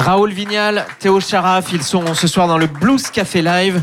Raoul 0.00 0.32
Vignal, 0.32 0.86
Théo 0.98 1.20
Charaf, 1.20 1.74
ils 1.74 1.82
sont 1.82 2.14
ce 2.14 2.26
soir 2.26 2.48
dans 2.48 2.56
le 2.56 2.66
Blues 2.66 3.10
Café 3.10 3.42
Live. 3.42 3.82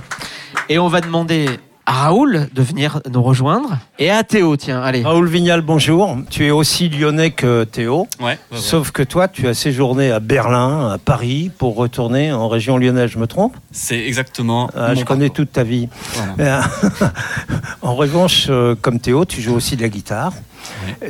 Et 0.68 0.80
on 0.80 0.88
va 0.88 1.00
demander 1.00 1.60
à 1.86 1.94
Raoul 1.94 2.50
de 2.52 2.62
venir 2.64 3.02
nous 3.08 3.22
rejoindre. 3.22 3.78
Et 4.00 4.12
à 4.12 4.24
Théo, 4.24 4.56
tiens, 4.58 4.82
allez. 4.84 5.02
Raoul 5.02 5.28
Vignal, 5.28 5.62
bonjour. 5.62 6.18
Tu 6.30 6.46
es 6.46 6.52
aussi 6.52 6.88
lyonnais 6.88 7.32
que 7.32 7.64
Théo. 7.64 8.08
Ouais, 8.20 8.38
Sauf 8.54 8.92
que 8.92 9.02
toi, 9.02 9.28
tu 9.28 9.48
as 9.48 9.56
séjourné 9.56 10.12
à 10.12 10.20
Berlin, 10.20 10.92
à 10.92 10.98
Paris, 11.00 11.50
pour 11.58 11.76
retourner 11.76 12.32
en 12.32 12.48
région 12.48 12.78
lyonnaise, 12.78 13.10
je 13.10 13.18
me 13.18 13.26
trompe? 13.26 13.56
C'est 13.72 14.06
exactement. 14.06 14.70
Ah, 14.76 14.90
mon 14.90 15.00
Je 15.00 15.04
connais 15.04 15.30
toute 15.32 15.52
ta 15.52 15.64
vie. 15.64 15.90
Voilà. 16.36 16.62
En 17.84 17.96
revanche, 17.96 18.48
euh, 18.50 18.76
comme 18.80 19.00
Théo, 19.00 19.24
tu 19.24 19.42
joues 19.42 19.54
aussi 19.56 19.78
de 19.78 19.82
la 19.82 19.88
guitare. 19.90 20.34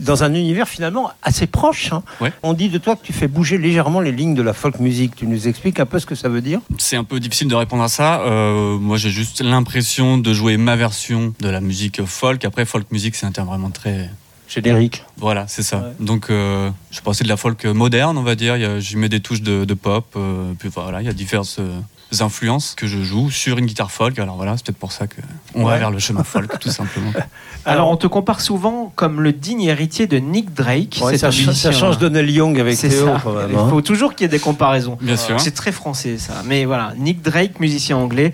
Dans 0.04 0.24
un 0.24 0.36
univers 0.36 0.68
finalement 0.68 1.10
assez 1.24 1.48
proche. 1.48 1.92
hein. 1.92 2.04
Ouais. 2.22 2.32
On 2.44 2.54
dit 2.54 2.70
de 2.70 2.78
toi 2.78 2.96
que 2.96 3.04
tu 3.04 3.14
fais 3.14 3.28
bouger 3.28 3.58
légèrement 3.58 4.00
les 4.02 4.12
lignes 4.12 4.36
de 4.36 4.44
la 4.44 4.54
folk 4.54 4.78
music. 4.80 5.16
Tu 5.16 5.26
nous 5.26 5.48
expliques 5.48 5.80
un 5.80 5.88
peu 5.88 5.98
ce 5.98 6.06
que 6.06 6.14
ça 6.14 6.30
veut 6.30 6.42
dire? 6.42 6.60
C'est 6.78 6.96
un 6.98 7.04
peu 7.04 7.20
difficile 7.20 7.48
de 7.48 7.56
répondre 7.56 7.82
à 7.82 7.88
ça. 7.88 8.22
Euh, 8.22 8.78
moi, 8.78 8.98
j'ai 8.98 9.10
juste 9.10 9.42
l'impression 9.42 10.20
de 10.20 10.32
jouer 10.34 10.58
ma 10.58 10.76
version 10.76 11.34
de 11.40 11.50
la 11.50 11.62
musique 11.62 12.06
folk. 12.06 12.46
Après, 12.46 12.66
folk 12.66 12.77
music, 12.92 13.16
c'est 13.16 13.26
un 13.26 13.32
terme 13.32 13.48
vraiment 13.48 13.70
très. 13.70 14.10
Générique. 14.48 15.04
Voilà, 15.18 15.44
c'est 15.50 15.62
ça. 15.64 15.78
Ouais. 15.80 15.84
Donc, 16.00 16.30
euh, 16.30 16.70
je 16.92 17.00
c'est 17.12 17.24
de 17.26 17.30
la 17.30 17.36
folk 17.36 17.66
moderne, 17.66 18.18
on 18.18 18.24
va 18.24 18.36
dire. 18.36 18.80
J'y 18.80 18.96
mets 18.96 19.10
des 19.10 19.20
touches 19.20 19.42
de, 19.42 19.66
de 19.66 19.74
pop. 19.74 20.06
euh, 20.16 20.54
puis 20.58 20.70
voilà, 20.74 21.02
il 21.02 21.06
y 21.06 21.10
a 21.10 21.14
diverses 21.14 21.58
euh, 21.60 21.82
influences 22.22 22.74
que 22.74 22.88
je 22.88 23.04
joue 23.04 23.30
sur 23.30 23.58
une 23.58 23.66
guitare 23.66 23.92
folk. 23.92 24.18
Alors 24.20 24.38
voilà, 24.38 24.56
c'est 24.56 24.66
peut-être 24.66 24.78
pour 24.78 24.94
ça 24.94 25.06
que 25.08 25.20
on 25.54 25.66
va 25.66 25.74
Ouais. 25.74 25.80
vers 25.80 25.92
le 25.92 26.00
chemin 26.00 26.24
folk, 26.24 26.60
tout 26.60 26.70
simplement. 26.70 27.12
Alors, 27.66 27.90
on 27.92 27.98
te 27.98 28.08
compare 28.08 28.40
souvent 28.40 28.94
comme 28.96 29.20
le 29.20 29.34
digne 29.34 29.64
héritier 29.64 30.08
de 30.08 30.16
Nick 30.18 30.54
Drake. 30.54 31.00
Ouais, 31.02 31.18
ça, 31.18 31.30
ch- 31.34 31.52
ça 31.54 31.74
change 31.74 31.98
de 31.98 32.08
Neil 32.08 32.32
Young 32.32 32.58
avec 32.58 32.78
Théo. 32.80 33.06
ça. 33.06 33.20
quand 33.22 33.34
même, 33.34 33.52
Il 33.52 33.70
faut 33.70 33.82
toujours 33.82 34.16
qu'il 34.16 34.24
y 34.24 34.26
ait 34.28 34.30
des 34.32 34.40
comparaisons. 34.40 34.98
Bien 35.02 35.18
sûr. 35.18 35.38
C'est 35.42 35.52
très 35.54 35.74
français 35.74 36.18
ça. 36.18 36.42
Mais 36.46 36.64
voilà, 36.64 36.94
Nick 36.98 37.22
Drake, 37.22 37.60
musicien 37.60 37.98
anglais, 37.98 38.32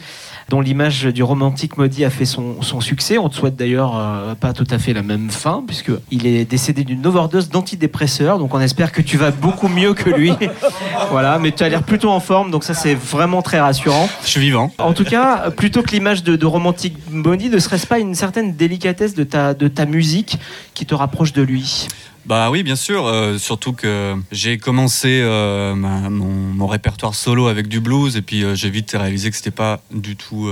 dont 0.50 0.62
l'image 0.62 1.06
du 1.06 1.24
romantique 1.24 1.78
maudit 1.78 2.06
a 2.06 2.10
fait 2.10 2.26
son, 2.26 2.62
son 2.62 2.82
succès. 2.82 3.18
On 3.18 3.30
te 3.30 3.36
souhaite 3.36 3.56
d'ailleurs 3.56 3.98
euh, 3.98 4.36
pas 4.36 4.54
tout 4.54 4.68
à 4.70 4.78
fait 4.78 4.94
la 4.94 5.04
même 5.04 5.30
fin, 5.30 5.64
puisqu'il 5.66 6.28
est 6.28 6.46
décédé 6.46 6.84
d'une 6.84 7.06
overdose 7.06 7.50
d'antidépresseurs. 7.50 8.39
Donc 8.39 8.54
on 8.54 8.60
espère 8.60 8.91
que 8.91 9.02
tu 9.02 9.18
vas 9.18 9.32
beaucoup 9.32 9.68
mieux 9.68 9.94
que 9.94 10.10
lui. 10.10 10.34
voilà, 11.12 11.39
mais 11.39 11.52
tu 11.52 11.64
as 11.64 11.70
l'air 11.70 11.84
plutôt 11.84 12.10
en 12.10 12.20
forme, 12.20 12.52
donc 12.52 12.64
ça 12.64 12.74
c'est 12.74 12.96
vraiment 12.96 13.41
très 13.41 13.60
rassurant. 13.60 14.10
Je 14.24 14.30
suis 14.30 14.41
vivant. 14.41 14.72
En 14.78 14.94
tout 14.94 15.06
cas, 15.06 15.52
plutôt 15.52 15.82
que 15.82 15.91
l'image 15.91 16.24
de, 16.24 16.36
de 16.36 16.46
romantique 16.46 16.98
maudit, 17.10 17.50
ne 17.50 17.60
serait-ce 17.60 17.88
pas 17.88 18.00
une 18.00 18.16
certaine 18.16 18.56
délicatesse 18.56 19.14
de 19.14 19.24
ta, 19.24 19.54
de 19.54 19.68
ta 19.68 19.86
musique 19.86 20.38
qui 20.74 20.86
te 20.86 20.96
rapproche 20.96 21.34
de 21.34 21.41
lui? 21.41 21.88
Bah 22.26 22.50
oui, 22.52 22.64
bien 22.64 22.76
sûr. 22.76 23.06
euh, 23.06 23.38
surtout 23.38 23.74
que 23.74 24.16
j'ai 24.32 24.58
commencé 24.58 25.20
euh, 25.22 25.76
ma- 25.76 26.10
mon, 26.10 26.26
mon 26.32 26.68
répertoire 26.68 27.16
solo 27.16 27.48
avec 27.48 27.68
du 27.68 27.80
blues 27.82 28.16
et 28.16 28.22
puis 28.22 28.44
euh, 28.44 28.56
j'ai 28.56 28.70
vite 28.70 28.92
réalisé 28.98 29.30
que 29.30 29.36
c'était 29.36 29.52
pas 29.52 29.82
du 29.92 30.16
tout. 30.16 30.50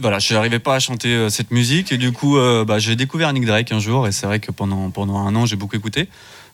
voilà, 0.00 0.18
je 0.18 0.32
n'arrivais 0.34 0.60
pas 0.60 0.76
à 0.76 0.78
chanter 0.78 1.28
cette 1.30 1.50
musique 1.50 1.90
et 1.92 1.98
du 1.98 2.12
coup, 2.12 2.36
bah, 2.66 2.78
j'ai 2.78 2.96
découvert 2.96 3.32
Nick 3.32 3.44
Drake 3.46 3.70
un 3.72 3.80
jour 3.80 4.06
et 4.06 4.12
c'est 4.12 4.26
vrai 4.26 4.38
que 4.40 4.50
pendant, 4.52 4.90
pendant 4.90 5.18
un 5.18 5.34
an, 5.36 5.46
j'ai 5.46 5.56
beaucoup 5.56 5.76
écouté. 5.76 6.08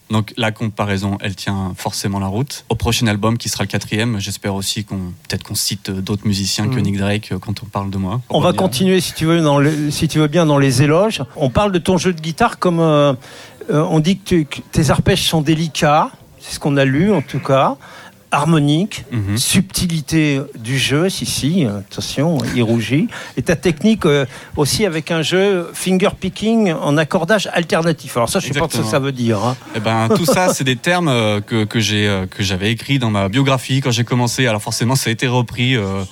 Donc 0.09 0.33
la 0.37 0.53
comparaison, 0.53 1.19
elle 1.21 1.35
tient 1.35 1.73
forcément 1.77 2.21
la 2.21 2.29
route. 2.29 2.65
Au 2.69 2.77
prochain 2.77 3.09
album, 3.09 3.37
qui 3.39 3.49
sera 3.49 3.65
le 3.65 3.69
quatrième, 3.69 4.21
j'espère 4.21 4.55
aussi 4.55 4.85
qu'on 4.85 5.13
peut-être 5.29 5.43
qu'on 5.43 5.57
cite 5.57 5.91
d'autres 5.91 6.27
musiciens 6.29 6.69
que 6.69 6.77
Mm. 6.79 6.83
Nick 6.83 6.97
Drake 6.99 7.33
quand 7.41 7.61
on 7.65 7.67
parle 7.67 7.91
de 7.91 7.99
moi. 7.99 8.21
On 8.31 8.41
va 8.41 8.53
continuer, 8.53 9.01
si 9.01 9.15
tu, 9.15 9.25
veux, 9.27 9.41
dans 9.41 9.59
le- 9.59 9.91
si 9.91 10.07
tu 10.07 10.21
veux 10.21 10.29
bien, 10.29 10.47
dans 10.47 10.59
les 10.59 10.83
éloges. 10.83 11.23
On 11.35 11.51
parle 11.51 11.73
de 11.73 11.79
ton 11.79 11.99
jeu 11.99 12.13
de 12.13 12.21
guitare 12.21 12.61
comme. 12.61 12.79
euh, 12.81 13.15
euh, 13.71 13.85
on 13.91 14.01
dit 14.01 14.19
que, 14.19 14.25
tu- 14.25 14.45
que 14.47 14.61
tes 14.73 14.91
arpèges 14.91 15.23
sont 15.23 15.41
délicats. 15.43 16.11
C'est 16.41 16.55
ce 16.55 16.61
qu'on 16.61 16.77
a 16.77 16.85
lu, 16.85 17.13
en 17.13 17.23
tout 17.23 17.41
cas. 17.41 17.77
harmonique, 18.33 19.05
Mhm. 19.13 19.39
subtilité 19.39 20.41
du 20.59 20.79
jeu, 20.79 21.09
si, 21.09 21.25
si, 21.25 21.65
attention, 21.65 22.39
il 22.57 22.63
rougit. 22.63 23.07
Et 23.37 23.43
ta 23.43 23.55
technique 23.57 24.05
euh, 24.05 24.27
aussi 24.57 24.85
avec 24.85 25.11
un 25.13 25.23
jeu 25.23 25.71
finger 25.73 26.11
picking 26.21 26.73
en 26.73 26.97
accordage 26.99 27.49
alternatif. 27.53 28.17
Alors 28.17 28.29
ça, 28.29 28.41
je 28.41 28.49
sais 28.53 28.59
pas 28.59 28.67
ce 28.69 28.79
que 28.79 28.85
ça 28.85 28.99
veut 28.99 29.13
dire. 29.13 29.43
hein. 29.43 29.57
Eh 29.77 29.81
ben, 29.81 30.09
tout 30.15 30.27
ça, 30.27 30.53
c'est 30.53 30.65
des 30.65 30.77
termes 30.77 31.09
euh, 31.09 31.41
que, 31.41 31.65
que 31.65 31.79
j'avais 31.81 32.73
écrits 32.73 32.99
dans 32.99 33.11
ma 33.11 33.29
biographie 33.29 33.81
quand 33.81 33.93
j'ai 33.93 34.05
commencé. 34.05 34.47
Alors 34.49 34.61
forcément, 34.61 34.97
ça 34.97 35.09
a 35.09 35.13
été 35.13 35.29
repris 35.29 35.77
euh, 35.77 36.03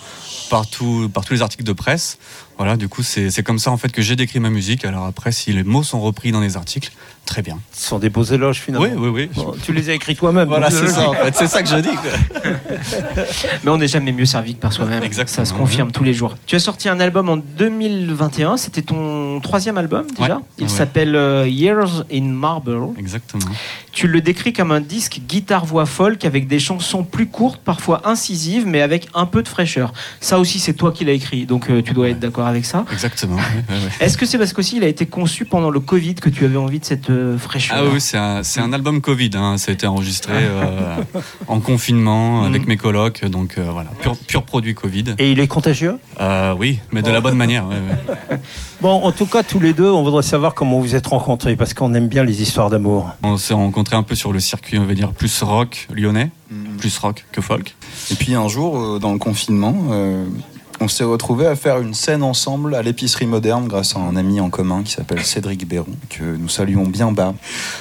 par, 0.50 0.66
tout- 0.68 1.10
par 1.12 1.24
tous 1.24 1.34
les 1.34 1.42
articles 1.42 1.64
de 1.64 1.72
presse. 1.72 2.18
Voilà, 2.56 2.76
du 2.76 2.88
coup, 2.88 3.02
c'est 3.02 3.30
c'est 3.30 3.42
comme 3.42 3.58
ça 3.58 3.72
en 3.72 3.76
fait 3.76 3.90
que 3.90 4.00
j'ai 4.02 4.14
décrit 4.14 4.38
ma 4.38 4.50
musique. 4.50 4.84
Alors 4.84 5.04
après, 5.04 5.32
si 5.32 5.52
les 5.52 5.64
mots 5.64 5.82
sont 5.82 6.00
repris 6.00 6.30
dans 6.30 6.40
les 6.40 6.56
articles, 6.56 6.92
très 7.26 7.42
bien. 7.42 7.58
Ce 7.72 7.88
sont 7.88 7.98
des 7.98 8.10
beaux 8.10 8.22
éloges 8.24 8.60
finalement. 8.60 8.86
Oui, 8.86 8.92
oui, 8.96 9.08
oui. 9.08 9.30
Bon, 9.34 9.54
tu 9.62 9.72
les 9.72 9.90
as 9.90 9.94
écrits 9.94 10.14
toi-même. 10.16 10.48
Voilà, 10.48 10.70
c'est 10.70 10.88
ça 10.88 11.08
en 11.08 11.12
fait. 11.24 11.34
C'est 11.34 11.46
ça 11.46 11.62
que 11.62 11.68
je 11.68 11.76
dis. 11.76 11.88
Mais 13.64 13.70
on 13.70 13.78
n'est 13.78 13.88
jamais 13.88 14.12
mieux 14.12 14.24
servi 14.26 14.54
que 14.54 14.60
par 14.60 14.72
soi-même. 14.72 15.02
Exactement. 15.02 15.44
Ça 15.44 15.44
se 15.44 15.54
confirme 15.56 15.90
tous 15.92 16.04
les 16.04 16.14
jours. 16.14 16.34
Tu 16.46 16.56
as 16.56 16.60
sorti 16.60 16.88
un 16.88 17.00
album 17.00 17.28
en 17.28 17.36
2021. 17.36 18.56
C'était 18.56 18.82
ton 18.82 19.40
troisième 19.40 19.78
album 19.78 20.06
déjà. 20.18 20.36
Ouais. 20.36 20.42
Il 20.58 20.68
s'appelle 20.70 21.16
euh, 21.16 21.46
Years 21.48 22.04
in 22.12 22.22
Marble. 22.24 22.78
Exactement. 22.98 23.44
Tu 23.92 24.08
le 24.08 24.20
décris 24.20 24.52
comme 24.52 24.72
un 24.72 24.80
disque 24.80 25.20
guitare-voix 25.26 25.86
folk 25.86 26.24
avec 26.24 26.48
des 26.48 26.58
chansons 26.58 27.04
plus 27.04 27.26
courtes, 27.26 27.60
parfois 27.64 28.02
incisives, 28.08 28.66
mais 28.66 28.80
avec 28.82 29.08
un 29.14 29.26
peu 29.26 29.42
de 29.42 29.48
fraîcheur. 29.48 29.92
Ça 30.20 30.38
aussi, 30.38 30.58
c'est 30.58 30.72
toi 30.74 30.90
qui 30.92 31.04
l'as 31.04 31.12
écrit, 31.12 31.46
donc 31.46 31.70
euh, 31.70 31.80
tu 31.82 31.92
dois 31.92 32.08
être 32.08 32.18
d'accord 32.18 32.46
avec 32.46 32.64
ça. 32.64 32.84
Exactement. 32.92 33.36
Est-ce 34.00 34.18
que 34.18 34.26
c'est 34.26 34.38
parce 34.38 34.52
qu'aussi 34.52 34.76
il 34.78 34.84
a 34.84 34.88
été 34.88 35.06
conçu 35.06 35.44
pendant 35.44 35.70
le 35.70 35.78
Covid 35.80 36.16
que 36.16 36.28
tu 36.28 36.44
avais 36.44 36.56
envie 36.56 36.80
de 36.80 36.84
cette 36.84 37.10
fraîcheur 37.38 37.76
Ah 37.80 37.84
oui, 37.92 38.00
c'est 38.00 38.16
un, 38.18 38.42
c'est 38.42 38.60
un 38.60 38.72
album 38.72 39.00
Covid. 39.00 39.30
hein. 39.34 39.58
Ça 39.58 39.70
a 39.70 39.74
été 39.74 39.86
enregistré 39.86 40.32
euh, 40.36 40.96
en 41.48 41.60
confinement 41.60 42.44
avec 42.46 42.66
mes 42.66 42.76
colocs. 42.76 43.24
Donc 43.26 43.58
euh, 43.58 43.68
voilà, 43.72 43.90
pur, 44.00 44.16
pur 44.16 44.42
produit 44.44 44.74
Covid. 44.74 45.14
Et 45.18 45.32
il 45.32 45.40
est 45.40 45.48
contagieux? 45.48 45.98
Euh, 46.20 46.54
oui, 46.58 46.80
mais 46.92 47.02
de 47.02 47.10
la 47.10 47.20
bonne 47.20 47.36
manière. 47.36 47.66
ouais, 47.66 47.76
ouais. 48.30 48.38
Bon, 48.80 49.02
en 49.02 49.12
tout 49.12 49.24
cas, 49.24 49.42
tous 49.42 49.60
les 49.60 49.72
deux, 49.72 49.88
on 49.90 50.02
voudrait 50.02 50.22
savoir 50.22 50.52
comment 50.52 50.78
vous 50.78 50.94
êtes 50.94 51.06
rencontrés, 51.06 51.56
parce 51.56 51.72
qu'on 51.72 51.94
aime 51.94 52.08
bien 52.08 52.22
les 52.22 52.42
histoires 52.42 52.68
d'amour. 52.68 53.12
On 53.22 53.38
s'est 53.38 53.54
rencontrés 53.54 53.96
un 53.96 54.02
peu 54.02 54.14
sur 54.14 54.30
le 54.30 54.40
circuit, 54.40 54.78
on 54.78 54.84
va 54.84 54.92
dire, 54.92 55.12
plus 55.12 55.42
rock 55.42 55.88
lyonnais, 55.94 56.30
plus 56.76 56.98
rock 56.98 57.24
que 57.32 57.40
folk. 57.40 57.74
Et 58.10 58.14
puis 58.14 58.34
un 58.34 58.46
jour, 58.48 58.78
euh, 58.78 58.98
dans 58.98 59.12
le 59.14 59.18
confinement, 59.18 59.74
euh, 59.90 60.26
on 60.84 60.88
s'est 60.88 61.04
retrouvés 61.04 61.46
à 61.46 61.56
faire 61.56 61.78
une 61.80 61.94
scène 61.94 62.22
ensemble 62.22 62.74
à 62.74 62.82
l'épicerie 62.82 63.24
moderne 63.24 63.66
grâce 63.68 63.96
à 63.96 64.00
un 64.00 64.16
ami 64.16 64.38
en 64.38 64.50
commun 64.50 64.82
qui 64.82 64.92
s'appelle 64.92 65.24
Cédric 65.24 65.66
Béron, 65.66 65.86
que 66.10 66.22
nous 66.22 66.50
saluons 66.50 66.84
bien 66.84 67.10
bas. 67.10 67.32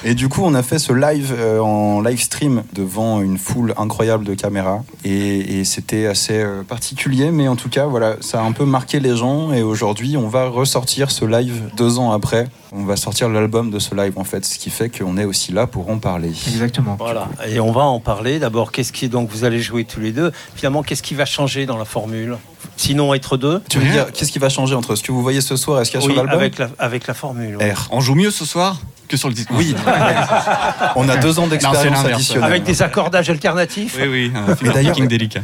Et 0.04 0.14
du 0.14 0.30
coup, 0.30 0.40
on 0.42 0.54
a 0.54 0.62
fait 0.62 0.78
ce 0.78 0.94
live 0.94 1.34
euh, 1.36 1.60
en 1.60 2.00
live 2.00 2.22
stream 2.22 2.62
devant 2.72 3.20
une 3.20 3.36
foule 3.36 3.74
incroyable 3.76 4.24
de 4.24 4.32
caméras. 4.32 4.82
Et, 5.04 5.58
et 5.60 5.64
c'était 5.64 6.06
assez 6.06 6.40
euh, 6.40 6.62
particulier, 6.62 7.30
mais 7.30 7.46
en 7.46 7.56
tout 7.56 7.68
cas, 7.68 7.84
voilà, 7.84 8.16
ça 8.20 8.40
a 8.40 8.42
un 8.42 8.52
peu 8.52 8.64
marqué 8.64 9.00
les 9.00 9.14
gens. 9.14 9.52
Et 9.52 9.62
aujourd'hui, 9.62 10.16
on 10.16 10.28
va 10.28 10.48
ressortir 10.48 11.10
ce 11.10 11.26
live 11.26 11.70
deux 11.76 11.98
ans 11.98 12.10
après. 12.12 12.48
On 12.72 12.84
va 12.84 12.96
sortir 12.96 13.28
l'album 13.28 13.70
de 13.70 13.78
ce 13.78 13.94
live, 13.94 14.14
en 14.16 14.24
fait, 14.24 14.46
ce 14.46 14.58
qui 14.58 14.70
fait 14.70 14.88
qu'on 14.88 15.18
est 15.18 15.26
aussi 15.26 15.52
là 15.52 15.66
pour 15.66 15.90
en 15.90 15.98
parler. 15.98 16.28
Exactement. 16.28 16.96
Voilà. 16.98 17.28
Et 17.46 17.60
on 17.60 17.70
va 17.70 17.82
en 17.82 18.00
parler. 18.00 18.38
D'abord, 18.38 18.72
qu'est-ce 18.72 18.92
qui 18.92 19.10
donc 19.10 19.28
vous 19.28 19.44
allez 19.44 19.60
jouer 19.60 19.84
tous 19.84 20.00
les 20.00 20.12
deux 20.12 20.32
Finalement, 20.56 20.82
qu'est-ce 20.82 21.02
qui 21.02 21.14
va 21.14 21.26
changer 21.26 21.66
dans 21.66 21.76
la 21.76 21.84
formule? 21.84 22.38
Sinon, 22.76 23.14
être 23.14 23.36
deux 23.36 23.62
Tu 23.68 23.78
veux 23.78 23.90
dire, 23.90 24.06
qu'est-ce 24.12 24.32
qui 24.32 24.38
va 24.38 24.48
changer 24.48 24.74
entre 24.74 24.94
ce 24.96 25.02
que 25.02 25.12
vous 25.12 25.22
voyez 25.22 25.40
ce 25.40 25.56
soir 25.56 25.80
et 25.80 25.84
ce 25.84 25.90
qu'il 25.90 26.00
y 26.00 26.02
a 26.02 26.06
Oui, 26.06 26.12
sur 26.14 26.22
l'album 26.22 26.40
avec 26.40 26.58
la, 26.58 26.68
avec 26.78 27.06
la 27.06 27.14
formule. 27.14 27.56
R. 27.56 27.88
On 27.90 28.00
joue 28.00 28.14
mieux 28.14 28.30
ce 28.30 28.44
soir 28.44 28.78
que 29.08 29.16
sur 29.18 29.28
le 29.28 29.34
disque. 29.34 29.50
Oui. 29.52 29.74
On 30.96 31.08
a 31.08 31.16
deux 31.16 31.38
ans 31.38 31.46
d'expérience 31.46 32.04
additionnelle. 32.04 32.44
Avec 32.44 32.62
des 32.64 32.82
accordages 32.82 33.28
alternatifs. 33.30 33.96
Oui, 34.00 34.08
oui, 34.10 34.32
un 34.34 34.72
d'ailleurs- 34.72 34.96
délicat. 35.06 35.40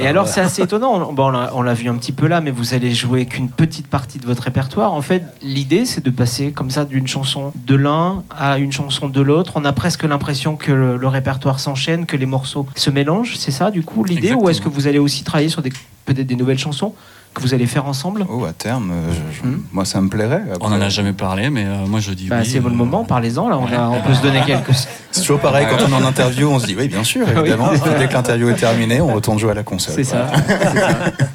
Et 0.00 0.06
alors 0.06 0.28
c'est 0.28 0.40
assez 0.40 0.62
étonnant, 0.62 0.94
on, 1.10 1.12
bon, 1.12 1.32
on 1.54 1.62
l'a- 1.62 1.74
vu 1.74 1.88
un 1.88 1.94
petit 1.96 2.12
peu 2.12 2.26
là, 2.26 2.40
mais 2.40 2.50
vous 2.50 2.74
allez 2.74 2.94
jouer 2.94 3.26
qu'une 3.26 3.48
petite 3.50 3.86
partie 3.86 4.18
de 4.18 4.26
votre 4.26 4.42
répertoire. 4.44 4.92
En 4.94 5.02
fait, 5.02 5.24
l'idée 5.42 5.84
c'est 5.84 6.04
de 6.04 6.10
passer 6.10 6.52
comme 6.52 6.70
ça 6.70 6.84
d'une 6.84 7.06
chanson 7.06 7.52
de 7.66 7.74
l'un 7.74 8.22
à 8.30 8.58
une 8.58 8.72
chanson 8.72 9.08
de 9.08 9.20
l'autre. 9.20 9.52
On 9.56 9.64
a 9.64 9.72
presque 9.72 10.04
l'impression 10.04 10.56
que 10.56 10.72
le, 10.72 10.96
le 10.96 11.08
répertoire 11.08 11.60
s'enchaîne, 11.60 12.06
que 12.06 12.16
les 12.16 12.26
morceaux 12.26 12.66
se 12.76 12.90
mélangent. 12.90 13.36
C'est 13.36 13.50
ça 13.50 13.70
du 13.70 13.82
coup 13.82 14.04
l'idée? 14.04 14.32
Ou 14.32 14.48
est-ce 14.48 14.60
que 14.60 14.68
vous 14.68 14.86
allez 14.86 14.98
aussi 14.98 15.22
travailler 15.24 15.48
sur 15.50 15.62
des 15.62 15.72
peut-être 16.04 16.26
des 16.26 16.36
nouvelles 16.36 16.58
chansons 16.58 16.94
que 17.34 17.40
vous 17.40 17.54
allez 17.54 17.66
faire 17.66 17.86
ensemble 17.86 18.26
Oh, 18.28 18.44
à 18.44 18.52
terme, 18.52 18.90
euh, 18.92 19.12
je- 19.12 19.38
je- 19.38 19.42
Hmm. 19.48 19.62
moi 19.72 19.84
ça 19.84 20.00
me 20.00 20.08
plairait. 20.08 20.42
On 20.60 20.68
n'en 20.70 20.80
a 20.80 20.88
jamais 20.88 21.12
parlé, 21.12 21.50
mais 21.50 21.64
euh, 21.64 21.86
moi 21.86 22.00
je 22.00 22.12
dis 22.12 22.28
bah, 22.28 22.38
oui. 22.40 22.46
C'est 22.46 22.60
le 22.60 22.66
euh, 22.66 22.70
moment, 22.70 23.04
parlez-en 23.04 23.48
là. 23.48 23.58
On, 23.58 23.66
a- 23.72 23.88
on 23.88 24.00
peut 24.02 24.14
se 24.14 24.22
donner 24.22 24.42
quelques. 24.46 24.72
C'est 25.12 25.20
toujours 25.20 25.40
pareil 25.40 25.66
quand 25.68 25.76
on 25.86 25.90
est 25.92 25.94
en 26.02 26.06
interview, 26.06 26.48
on 26.48 26.58
se 26.58 26.66
dit 26.66 26.74
oui, 26.78 26.88
bien 26.88 27.04
sûr, 27.04 27.28
évidemment. 27.38 27.70
Dès 27.98 28.06
que 28.08 28.12
l'interview 28.12 28.48
est 28.50 28.54
terminée, 28.54 29.00
on 29.00 29.12
retourne 29.14 29.38
jouer 29.38 29.50
à 29.50 29.54
la 29.54 29.62
console. 29.62 29.94
C'est 29.94 30.04
ça. 30.04 30.30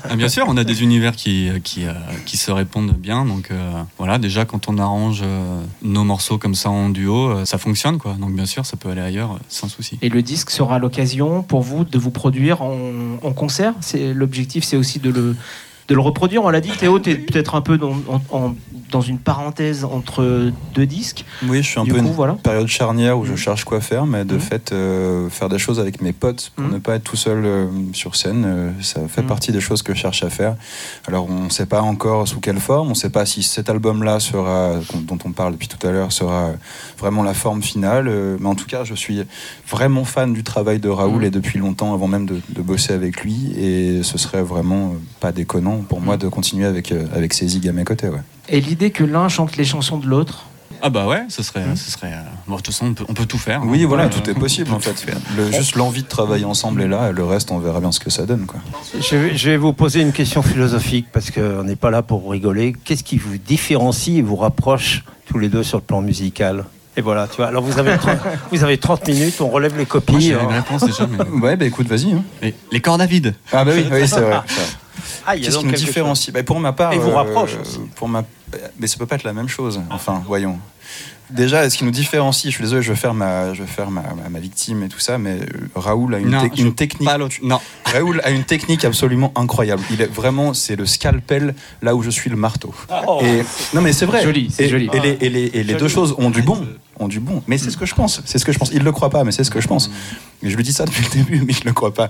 Ah, 0.10 0.16
bien 0.16 0.30
sûr, 0.30 0.46
on 0.48 0.58
a 0.58 0.64
des 0.64 0.82
univers 0.84 1.16
qui, 1.16 1.50
qui, 1.64 1.86
euh, 1.86 1.92
qui 2.26 2.38
se 2.38 2.52
répondent 2.52 2.94
bien. 2.98 3.26
Donc 3.26 3.50
euh, 3.52 3.72
voilà, 3.98 4.18
déjà 4.18 4.46
quand 4.46 4.68
on 4.70 4.78
arrange 4.78 5.22
euh, 5.24 5.62
nos 5.84 6.04
morceaux 6.04 6.38
comme 6.38 6.56
ça 6.56 6.70
en 6.70 6.90
duo, 6.90 7.30
euh, 7.30 7.46
ça 7.46 7.58
fonctionne 7.58 7.98
quoi. 7.98 8.14
Donc 8.20 8.32
bien 8.34 8.46
sûr, 8.46 8.66
ça 8.66 8.78
peut 8.78 8.90
aller 8.90 9.02
ailleurs 9.02 9.34
euh, 9.34 9.40
sans 9.50 9.68
souci. 9.68 9.98
Et 10.02 10.10
le 10.10 10.22
disque 10.22 10.50
sera 10.50 10.80
l'occasion 10.80 11.44
pour 11.44 11.62
vous 11.62 11.84
de 11.84 11.98
vous 11.98 12.12
produire 12.12 12.62
en, 12.62 12.76
en 13.24 13.32
concert? 13.34 13.74
L'objectif, 14.14 14.64
c'est 14.64 14.78
aussi 14.78 15.00
de 15.00 15.10
le 15.10 15.36
de 15.88 15.96
le 15.96 16.02
reproduire. 16.02 16.44
On 16.44 16.50
l'a 16.50 16.62
dit, 16.62 16.70
Théo, 16.72 17.00
tu 17.00 17.12
es 17.12 17.16
peut-être 17.16 17.56
un 17.56 17.62
peu 17.62 17.80
en- 18.32 18.56
dans 18.92 19.02
une 19.02 19.20
parenthèse 19.20 19.84
entre 19.84 20.52
deux 20.74 20.86
disques. 20.86 21.26
Oui, 21.44 21.58
je 21.64 21.68
suis 21.70 21.80
un 21.80 21.84
Du 21.84 21.92
peu 21.92 22.00
coup, 22.00 22.08
une 22.08 22.14
voilà. 22.14 22.34
période 22.42 22.68
charnière 22.68 23.18
où 23.20 23.26
je 23.26 23.32
Mhm. 23.32 23.38
cherche 23.38 23.64
quoi 23.66 23.82
faire, 23.82 24.06
mais 24.06 24.24
de 24.26 24.36
Mhm. 24.36 24.40
fait, 24.40 24.72
euh, 24.72 25.30
faire 25.30 25.50
des 25.50 25.60
choses 25.60 25.80
avec 25.80 26.02
mes 26.02 26.14
potes 26.14 26.52
pour 26.56 26.66
Mhm. 26.66 26.74
ne 26.74 26.78
pas 26.80 26.96
être 26.96 27.04
tout 27.04 27.16
seul 27.18 27.46
euh, 27.46 27.68
sur 27.94 28.16
scène, 28.16 28.44
euh, 28.46 28.72
ça 28.82 29.02
fait 29.08 29.24
partie 29.24 29.52
des 29.52 29.60
choses 29.62 29.82
que 29.82 29.94
je 29.94 30.00
cherche 30.00 30.24
à 30.24 30.30
faire. 30.30 30.56
Alors, 31.08 31.28
on 31.30 31.46
ne 31.46 31.50
sait 31.50 31.66
pas 31.66 31.82
encore 31.82 32.28
sous 32.28 32.40
quelle 32.40 32.60
forme, 32.60 32.88
on 32.88 32.92
ne 32.92 32.96
sait 32.96 33.10
pas 33.10 33.26
si 33.26 33.44
cet 33.44 33.70
album-là 33.70 34.20
sera, 34.20 34.76
dont 34.94 35.18
on 35.26 35.32
parle 35.32 35.54
depuis 35.54 35.68
tout 35.68 35.86
à 35.86 35.92
l'heure, 35.92 36.12
sera 36.12 36.52
vraiment 36.98 37.24
la 37.24 37.34
forme 37.34 37.62
finale, 37.62 38.10
mais 38.40 38.48
en 38.48 38.56
tout 38.56 38.68
cas, 38.68 38.84
je 38.84 38.94
suis 38.96 39.22
vraiment 39.70 40.06
fan 40.06 40.34
du 40.34 40.44
travail 40.44 40.80
de 40.80 40.90
Raoul 40.90 41.26
et 41.26 41.30
depuis 41.32 41.60
longtemps, 41.60 41.94
avant 41.94 42.08
même 42.08 42.26
de, 42.26 42.40
de 42.50 42.62
bosser 42.62 42.94
avec 42.94 43.22
lui, 43.24 43.52
et 43.58 44.02
ce 44.04 44.18
serait 44.18 44.42
vraiment 44.44 44.94
pas 45.20 45.32
déconnant 45.32 45.78
pour 45.88 46.00
moi 46.02 46.18
de 46.18 46.28
continuer 46.28 46.66
avec, 46.66 46.94
avec 47.14 47.34
zigs 47.34 47.68
à 47.68 47.74
mes 47.74 47.84
côtés. 47.84 48.08
Ouais. 48.10 48.20
Et 48.50 48.62
l'idée 48.62 48.92
que 48.92 49.04
l'un 49.04 49.28
chante 49.30 49.58
les 49.58 49.66
chansons 49.66 49.98
de 49.98 50.08
l'autre. 50.08 50.46
Ah 50.82 50.90
bah 50.92 51.08
ouais, 51.08 51.24
ce 51.30 51.42
serait, 51.42 51.64
ce 51.76 51.90
serait. 51.92 52.14
euh, 52.14 52.22
bon, 52.48 52.56
de 52.58 52.62
toute 52.62 52.68
façon, 52.68 52.88
on 52.88 52.94
peut, 52.94 53.06
on 53.10 53.14
peut 53.16 53.26
tout 53.26 53.40
faire. 53.40 53.62
Oui, 53.66 53.84
hein. 53.84 53.88
voilà, 53.88 54.04
Euh, 54.06 54.10
tout 54.10 54.30
est 54.30 54.36
possible 54.36 54.72
en 54.72 54.80
fait. 54.80 55.08
Le- 55.36 55.52
juste 55.52 55.76
l'envie 55.76 56.04
de 56.04 56.08
travailler 56.08 56.46
ensemble 56.46 56.84
est 56.84 56.88
là, 56.88 57.10
et 57.10 57.14
le 57.14 57.26
reste, 57.26 57.50
on 57.50 57.58
verra 57.58 57.80
bien 57.80 57.92
ce 57.92 58.00
que 58.00 58.12
ça 58.12 58.28
donne. 58.28 58.46
Quoi. 58.46 58.60
Je 59.00 59.16
vais, 59.16 59.36
je 59.36 59.50
vais 59.50 59.58
vous 59.58 59.74
poser 59.74 60.02
une 60.02 60.12
question 60.12 60.44
philosophique 60.44 61.08
parce 61.12 61.32
qu'on 61.32 61.64
n'est 61.64 61.76
pas 61.76 61.90
là 61.90 62.04
pour 62.04 62.30
rigoler. 62.30 62.76
Qu'est-ce 62.86 63.04
qui 63.04 63.18
vous 63.18 63.38
différencie 63.40 64.18
et 64.18 64.22
vous 64.22 64.36
rapproche 64.36 65.04
tous 65.26 65.40
les 65.40 65.50
deux 65.50 65.64
sur 65.64 65.80
le 65.80 65.84
plan 65.84 66.02
musical? 66.02 66.66
Et 66.98 67.02
voilà, 67.02 67.28
tu 67.28 67.38
vois. 67.38 67.46
Alors 67.48 67.64
vous 67.64 67.78
avez 67.80 67.96
30, 67.98 68.18
vous 68.52 68.64
avez 68.64 68.78
30 68.78 69.08
minutes, 69.08 69.40
on 69.40 69.50
relève 69.50 69.74
les 69.74 69.78
Moi, 69.80 69.86
copies. 69.86 70.20
j'ai 70.20 70.34
hein. 70.34 70.40
une 70.44 70.56
réponse 70.56 70.84
déjà, 70.84 71.08
mais. 71.08 71.18
Ouais, 71.42 71.56
bah 71.56 71.66
écoute, 71.66 71.88
vas-y. 71.88 72.12
hein. 72.14 72.24
les, 72.42 72.56
les 72.72 72.82
cordes 72.82 73.02
à 73.02 73.06
vide. 73.06 73.36
Ah 73.54 73.64
bah 73.64 73.72
oui, 73.76 73.86
oui 73.92 74.08
c'est 74.08 74.20
vrai. 74.22 74.40
Ah, 75.30 75.36
Qu'est-ce 75.38 75.60
qui 75.60 75.66
nous 75.66 75.72
différencie 75.74 76.34
Bah, 76.34 76.42
Pour 76.42 76.60
ma 76.60 76.72
part, 76.74 76.92
Et 76.94 76.98
vous 76.98 77.10
euh, 77.12 77.16
rapproche 77.16 77.58
aussi. 77.62 77.80
Pour 77.96 78.08
ma... 78.08 78.24
Mais 78.80 78.88
ça 78.88 78.98
peut 78.98 79.06
pas 79.06 79.16
être 79.16 79.24
la 79.26 79.34
même 79.34 79.48
chose. 79.50 79.82
Enfin, 79.90 80.24
voyons. 80.26 80.58
Déjà, 81.30 81.70
ce 81.70 81.78
qui 81.78 81.84
nous 81.84 81.92
différencie, 81.92 82.50
je 82.52 82.56
suis 82.56 82.64
désolé, 82.64 82.82
je 82.82 82.90
vais 82.92 82.98
faire 82.98 83.14
ma, 83.14 83.54
je 83.54 83.62
vais 83.62 83.68
faire 83.68 83.92
ma, 83.92 84.02
ma- 84.02 84.30
ma 84.30 84.40
victime 84.40 84.84
et 84.84 84.88
tout 84.88 85.00
ça, 85.00 85.18
mais 85.18 85.32
euh, 85.42 85.46
Raoul 85.76 86.16
a 86.16 86.20
une, 86.20 86.30
Non, 86.30 86.48
technique. 86.72 87.06
Pas 87.06 87.18
l'autre. 87.18 87.36
Non. 87.44 87.60
Raoul 87.86 88.22
a 88.24 88.30
une 88.32 88.44
technique 88.46 88.86
absolument 88.86 89.34
incroyable. 89.36 89.84
Il 89.92 90.02
est 90.02 90.12
vraiment, 90.12 90.54
c'est 90.54 90.78
le 90.78 90.86
scalpel 90.86 91.54
là 91.82 91.96
où 91.96 92.02
je 92.02 92.10
suis 92.10 92.30
le 92.30 92.38
marteau. 92.38 92.74
Oh. 93.08 93.20
Et 93.24 93.44
non, 93.76 93.82
mais 93.82 93.92
c'est 93.92 94.06
vrai. 94.06 94.24
Joli, 94.24 94.50
c'est 94.52 94.66
et, 94.66 94.70
joli. 94.70 94.90
Et 94.94 95.00
les, 95.02 95.18
et 95.20 95.30
les- 95.30 95.52
et 95.54 95.64
les 95.64 95.74
deux 95.76 95.90
choses 95.90 96.16
ont 96.18 96.30
du 96.30 96.42
bon, 96.42 96.66
ont 97.00 97.10
du 97.10 97.20
bon. 97.20 97.44
Mais 97.48 97.58
c'est 97.58 97.72
ce 97.72 97.78
que 97.78 97.86
je 97.86 97.94
pense. 97.96 98.22
C'est 98.26 98.38
ce 98.40 98.46
que 98.46 98.54
je 98.54 98.58
pense. 98.60 98.72
Il 98.72 98.84
le 98.84 98.92
croit 98.94 99.10
pas, 99.10 99.24
mais 99.26 99.34
c'est 99.34 99.44
ce 99.44 99.52
que 99.52 99.60
je 99.60 99.68
pense. 99.68 99.92
Et 100.44 100.50
je 100.50 100.56
lui 100.56 100.64
dis 100.64 100.72
ça 100.74 100.86
depuis 100.86 101.04
le 101.04 101.10
début, 101.10 101.44
mais 101.46 101.54
il 101.54 101.66
le 101.66 101.74
croit 101.74 101.94
pas. 101.94 102.10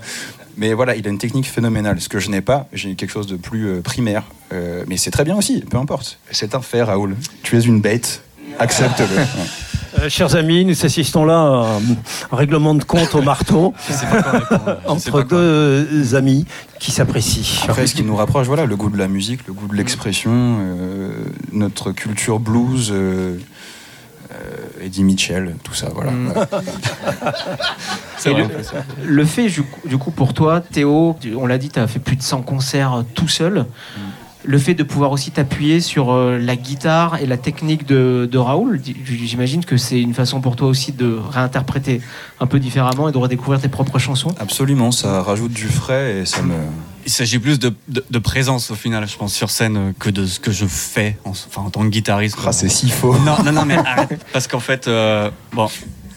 Mais 0.56 0.74
voilà, 0.74 0.94
il 0.94 1.06
a 1.06 1.10
une 1.10 1.18
technique 1.18 1.46
phénoménale. 1.46 2.00
Ce 2.00 2.08
que 2.08 2.18
je 2.20 2.30
n'ai 2.30 2.40
pas, 2.40 2.66
j'ai 2.72 2.94
quelque 2.94 3.10
chose 3.10 3.26
de 3.26 3.36
plus 3.36 3.66
euh, 3.66 3.80
primaire. 3.80 4.22
Euh, 4.52 4.84
mais 4.88 4.96
c'est 4.96 5.10
très 5.10 5.24
bien 5.24 5.36
aussi. 5.36 5.60
Peu 5.68 5.76
importe. 5.76 6.18
C'est 6.30 6.54
un 6.54 6.60
fait, 6.60 6.82
Raoul. 6.82 7.16
Tu 7.42 7.56
es 7.56 7.60
une 7.62 7.80
bête. 7.80 8.22
Accepte-le. 8.58 9.16
Ouais. 9.16 9.26
Euh, 9.98 10.08
chers 10.10 10.36
amis, 10.36 10.66
nous 10.66 10.84
assistons 10.84 11.24
là 11.24 11.38
à 11.38 11.78
un 12.30 12.36
règlement 12.36 12.74
de 12.74 12.84
compte 12.84 13.14
au 13.14 13.22
marteau 13.22 13.72
entre 14.86 15.22
deux 15.22 16.14
amis 16.14 16.44
qui 16.78 16.90
s'apprécient. 16.90 17.64
Après, 17.68 17.86
ce 17.86 17.94
qui 17.94 18.04
nous 18.04 18.14
rapproche, 18.14 18.46
voilà, 18.46 18.66
le 18.66 18.76
goût 18.76 18.90
de 18.90 18.98
la 18.98 19.08
musique, 19.08 19.46
le 19.46 19.54
goût 19.54 19.66
de 19.66 19.74
l'expression, 19.74 20.30
euh, 20.60 21.10
notre 21.52 21.92
culture 21.92 22.38
blues, 22.38 22.90
euh, 22.92 23.38
euh, 24.30 24.84
Eddie 24.84 25.04
Mitchell, 25.04 25.56
tout 25.64 25.74
ça, 25.74 25.88
voilà. 25.92 26.10
Mm. 26.12 26.34
Le- 29.04 29.24
fait, 29.24 29.48
du 29.86 29.96
coup, 29.98 30.10
pour 30.10 30.34
toi, 30.34 30.60
Théo, 30.60 31.16
on 31.36 31.46
l'a 31.46 31.56
dit, 31.56 31.70
tu 31.70 31.78
as 31.78 31.86
fait 31.86 31.98
plus 31.98 32.16
de 32.16 32.22
100 32.22 32.42
concerts 32.42 33.04
tout 33.14 33.28
seul. 33.28 33.64
Le 34.48 34.58
fait 34.58 34.72
de 34.72 34.82
pouvoir 34.82 35.12
aussi 35.12 35.30
t'appuyer 35.30 35.80
sur 35.82 36.10
euh, 36.10 36.38
la 36.38 36.56
guitare 36.56 37.18
et 37.20 37.26
la 37.26 37.36
technique 37.36 37.84
de, 37.86 38.26
de 38.32 38.38
Raoul, 38.38 38.80
j'imagine 39.04 39.62
que 39.62 39.76
c'est 39.76 40.00
une 40.00 40.14
façon 40.14 40.40
pour 40.40 40.56
toi 40.56 40.68
aussi 40.68 40.92
de 40.92 41.18
réinterpréter 41.30 42.00
un 42.40 42.46
peu 42.46 42.58
différemment 42.58 43.10
et 43.10 43.12
de 43.12 43.18
redécouvrir 43.18 43.60
tes 43.60 43.68
propres 43.68 43.98
chansons. 43.98 44.34
Absolument, 44.40 44.90
ça 44.90 45.20
rajoute 45.22 45.52
du 45.52 45.68
frais 45.68 46.20
et 46.20 46.24
ça 46.24 46.40
me. 46.40 46.54
Il 47.04 47.10
s'agit 47.12 47.38
plus 47.38 47.58
de, 47.58 47.74
de- 47.88 48.04
de 48.10 48.18
présence 48.18 48.70
au 48.70 48.74
final, 48.74 49.06
je 49.06 49.16
pense, 49.18 49.34
sur 49.34 49.50
scène 49.50 49.92
que 49.98 50.08
de 50.08 50.24
ce 50.24 50.40
que 50.40 50.50
je 50.50 50.64
fais 50.66 51.18
en, 51.26 51.30
enfin, 51.30 51.62
en 51.62 51.70
tant 51.70 51.82
que 51.82 51.88
guitariste. 51.88 52.38
Ah, 52.46 52.52
c'est 52.52 52.68
si 52.70 52.88
faux. 52.88 53.16
Non, 53.18 53.36
non, 53.44 53.52
non, 53.52 53.64
mais 53.66 53.76
arrête. 53.76 54.24
Parce 54.32 54.46
qu'en 54.48 54.60
fait, 54.60 54.88
euh, 54.88 55.30
bon, 55.52 55.68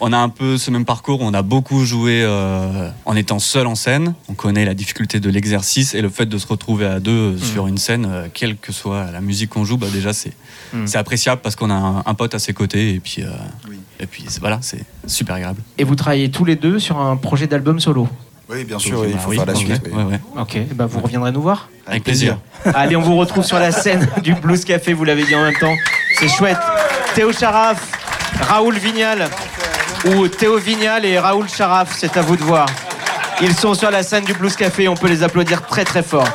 on 0.01 0.11
a 0.13 0.17
un 0.17 0.29
peu 0.29 0.57
ce 0.57 0.69
même 0.71 0.83
parcours. 0.85 1.21
On 1.21 1.33
a 1.33 1.41
beaucoup 1.43 1.85
joué 1.85 2.21
euh, 2.23 2.89
en 3.05 3.15
étant 3.15 3.39
seul 3.39 3.67
en 3.67 3.75
scène. 3.75 4.13
On 4.27 4.33
connaît 4.33 4.65
la 4.65 4.73
difficulté 4.73 5.19
de 5.19 5.29
l'exercice 5.29 5.93
et 5.93 6.01
le 6.01 6.09
fait 6.09 6.25
de 6.25 6.37
se 6.37 6.47
retrouver 6.47 6.85
à 6.85 6.99
deux 6.99 7.11
euh, 7.35 7.37
sur 7.37 7.67
une 7.67 7.77
scène, 7.77 8.05
euh, 8.09 8.27
quelle 8.33 8.57
que 8.57 8.71
soit 8.71 9.11
la 9.11 9.21
musique 9.21 9.51
qu'on 9.51 9.63
joue, 9.63 9.77
bah, 9.77 9.87
déjà, 9.91 10.11
c'est 10.13 10.33
Mm. 10.73 10.87
c'est 10.87 10.97
appréciable 10.97 11.41
parce 11.41 11.57
qu'on 11.57 11.69
a 11.69 11.73
un, 11.73 11.97
un 12.05 12.13
pote 12.13 12.33
à 12.33 12.39
ses 12.39 12.53
côtés 12.53 12.93
et 12.93 12.99
puis, 13.01 13.23
euh, 13.23 13.27
Oui. 13.69 13.77
et 13.99 14.05
puis 14.05 14.23
c'est- 14.29 14.39
voilà, 14.39 14.57
c'est 14.61 14.85
super 15.05 15.35
agréable. 15.35 15.61
Et 15.77 15.83
vous 15.83 15.95
travaillez 15.95 16.31
tous 16.31 16.45
les 16.45 16.55
deux 16.55 16.79
sur 16.79 16.97
un 16.97 17.17
projet 17.17 17.45
d'album 17.45 17.81
solo. 17.81 18.07
Oui, 18.49 18.63
bien 18.63 18.79
sûr, 18.79 19.05
il 19.05 19.11
Bah 19.11 19.17
faut 19.19 19.29
oui, 19.31 19.35
faire 19.35 19.45
la 19.45 19.51
ouais, 19.51 19.59
suite. 19.59 19.81
oui. 19.87 19.91
ouais, 19.91 20.03
ouais. 20.05 20.19
Ok, 20.39 20.57
ben 20.73 20.85
vous 20.85 21.01
reviendrez 21.01 21.33
nous 21.33 21.41
voir. 21.41 21.69
Avec 21.87 22.05
plaisir. 22.05 22.37
Allez, 22.73 22.95
on 22.95 23.01
vous 23.01 23.17
retrouve 23.17 23.43
sur 23.43 23.59
la 23.59 23.71
scène 23.73 24.07
du 24.23 24.33
Blues 24.33 24.63
Café, 24.63 24.93
vous 24.93 25.03
l'avez 25.03 25.25
dit 25.25 25.35
en 25.35 25.41
même 25.43 25.57
temps. 25.59 25.75
C'est 26.19 26.29
chouette. 26.29 26.57
Théo 27.15 27.33
Charaf, 27.33 27.91
Raoul 28.47 28.77
Vignal, 28.77 29.29
ou 30.05 30.27
Théo 30.27 30.57
Vignal 30.57 31.05
et 31.05 31.19
Raoul 31.19 31.47
Charaf, 31.47 31.95
c'est 31.97 32.17
à 32.17 32.21
vous 32.21 32.35
de 32.35 32.43
voir. 32.43 32.65
Ils 33.41 33.55
sont 33.55 33.73
sur 33.73 33.91
la 33.91 34.03
scène 34.03 34.23
du 34.23 34.33
Blues 34.33 34.55
Café, 34.55 34.87
on 34.87 34.95
peut 34.95 35.07
les 35.07 35.23
applaudir 35.23 35.65
très 35.65 35.83
très 35.83 36.03
fort. 36.03 36.27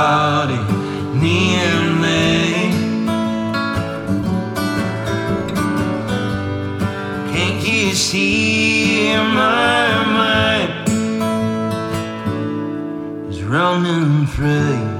Somebody 0.00 0.56
near 1.20 1.72
me? 2.02 2.70
Can't 7.32 7.62
you 7.68 7.92
see 7.92 9.14
my 9.14 10.04
mind 10.18 10.88
is 13.28 13.42
running 13.42 14.26
free? 14.26 14.99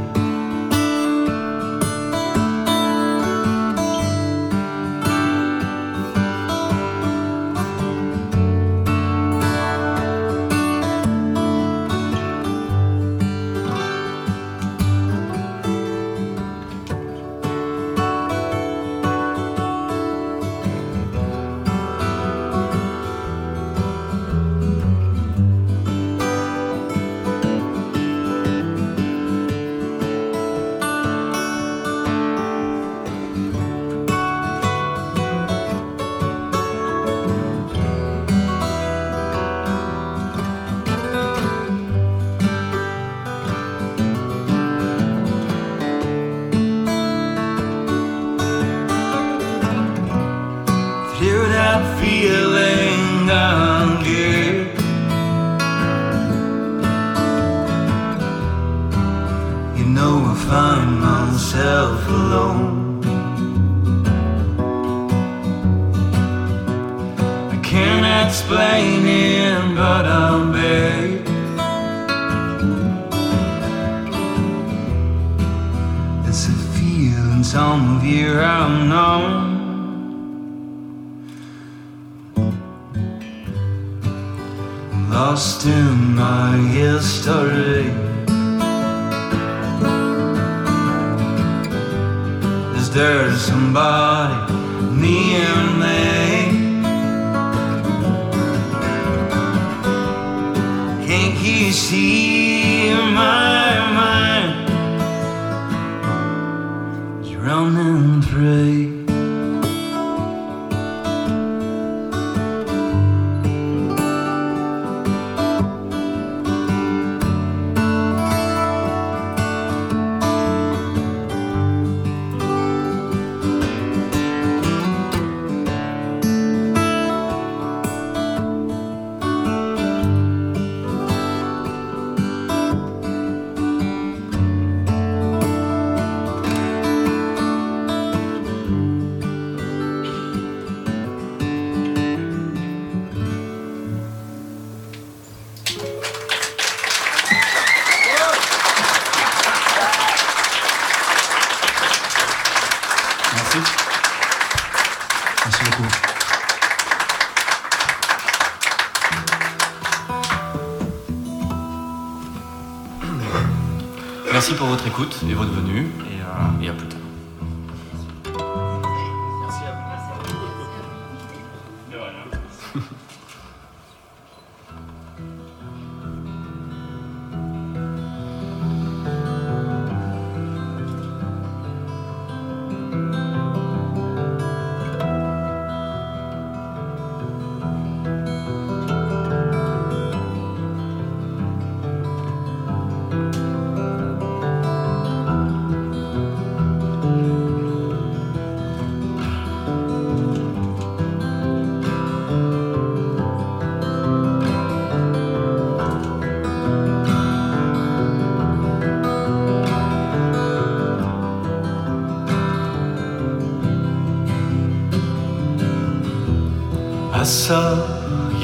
Écoute 165.01 165.23
et 165.31 165.35
votre 165.35 165.51
venue, 165.53 165.87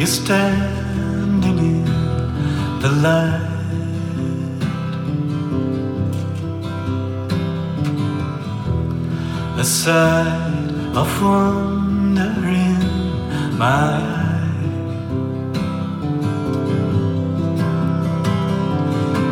you 0.06 0.12
standing 0.12 1.58
in 1.58 1.84
the 2.80 2.90
light. 3.04 3.40
A 9.58 9.64
sight 9.64 10.96
of 11.00 11.10
wonder 11.22 12.34
in 12.46 13.58
my 13.58 13.98
eye. 13.98 14.42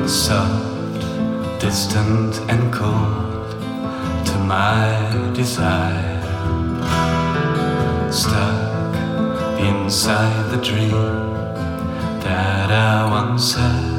Soft, 0.06 1.60
distant, 1.60 2.34
and 2.50 2.72
cold 2.72 3.50
to 4.26 4.34
my 4.38 5.30
desire. 5.34 6.22
Stuck 8.10 8.73
inside 9.66 10.50
the 10.50 10.62
dream 10.62 10.90
that 12.20 12.70
I 12.70 13.10
once 13.10 13.54
had. 13.54 13.93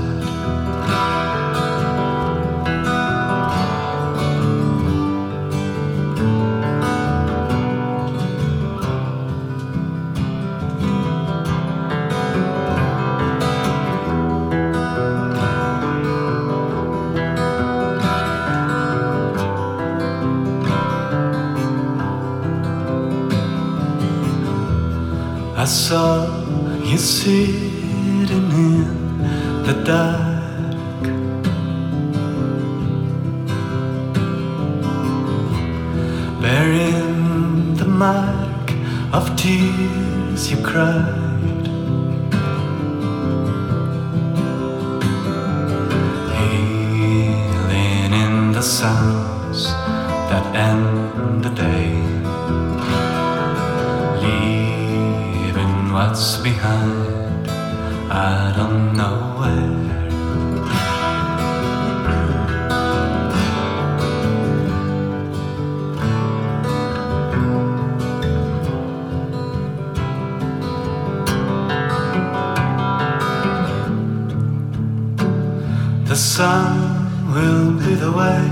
Sun 76.35 77.33
will 77.33 77.71
be 77.79 77.95
the 77.95 78.11
way 78.11 78.43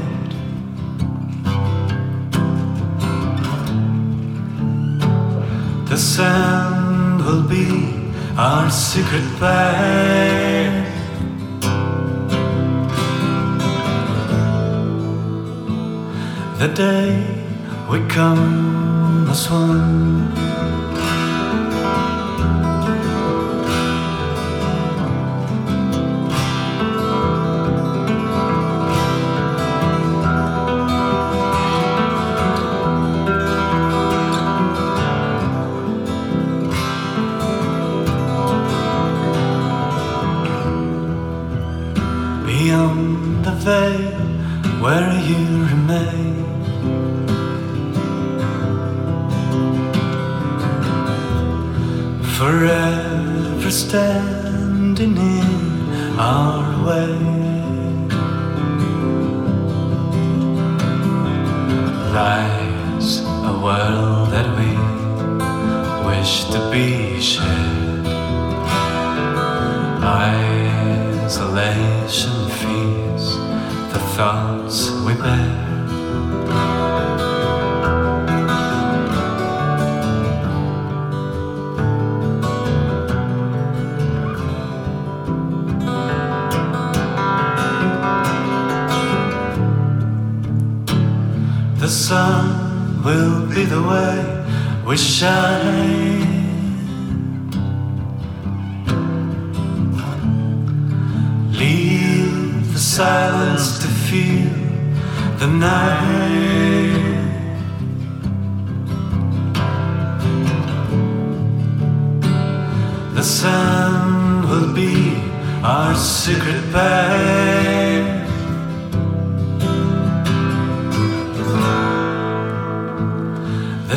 The 5.89 5.97
sand 5.97 7.25
will 7.27 7.43
be 7.43 7.67
our 8.39 8.71
secret 8.71 9.27
plan. 9.39 10.86
The 16.67 16.75
day 16.75 17.25
we 17.89 18.05
come 18.09 19.29
as 19.31 19.49
one. 19.49 20.46
Will 93.07 93.47
be 93.47 93.65
the 93.65 93.81
way 93.91 94.17
we 94.85 94.97
shine. 94.97 96.27
Leave 101.53 102.73
the 102.73 102.81
silence 102.81 103.79
to 103.83 103.89
feel 104.07 104.51
the 105.39 105.47
night. 105.47 107.07
The 113.15 113.23
sun 113.23 114.49
will 114.51 114.75
be 114.75 114.95
our 115.63 115.95
secret 115.95 116.63
pact. 116.73 117.56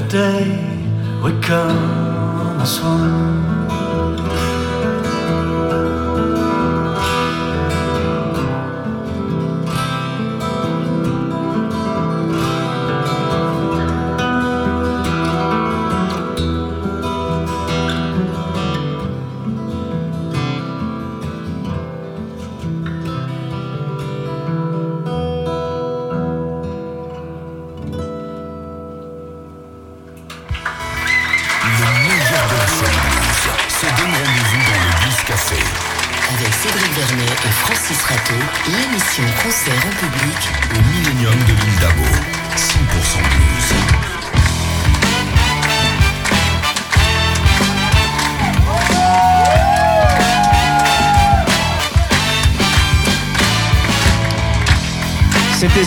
Day 0.09 0.41
we 1.23 1.39
come 1.39 2.59
as 2.61 2.81
one. 2.81 3.48